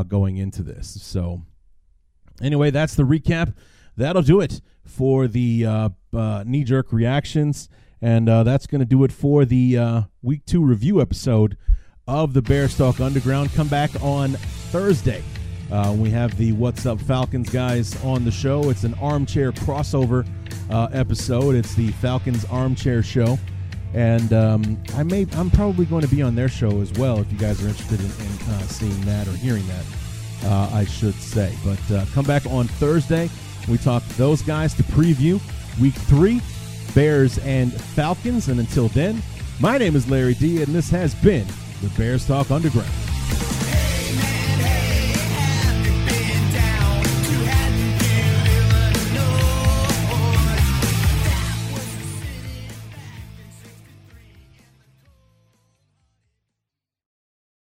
[0.08, 1.02] going into this.
[1.02, 1.44] So
[2.42, 3.54] anyway, that's the recap
[3.98, 7.70] that'll do it for the uh, uh, knee jerk reactions.
[8.02, 11.58] And uh, that's going to do it for the uh, week two review episode
[12.08, 13.52] of the Bearstalk Underground.
[13.54, 14.34] Come back on
[14.72, 15.24] Thursday.
[15.72, 18.70] Uh, we have the What's Up Falcons guys on the show.
[18.70, 20.28] It's an armchair crossover
[20.70, 21.56] uh, episode.
[21.56, 23.40] It's the Falcons Armchair Show,
[23.96, 27.32] and um, I may I'm probably going to be on their show as well if
[27.32, 29.86] you guys are interested in, in uh, seeing that or hearing that.
[30.43, 33.30] Uh, I should say, but uh, come back on Thursday.
[33.68, 35.41] We talk to those guys to preview
[35.82, 36.41] week three,
[36.93, 38.50] Bears and Falcons.
[38.50, 39.24] And until then,
[39.60, 41.48] My name is Larry D, and this has been
[41.82, 42.89] the Bears Talk Underground.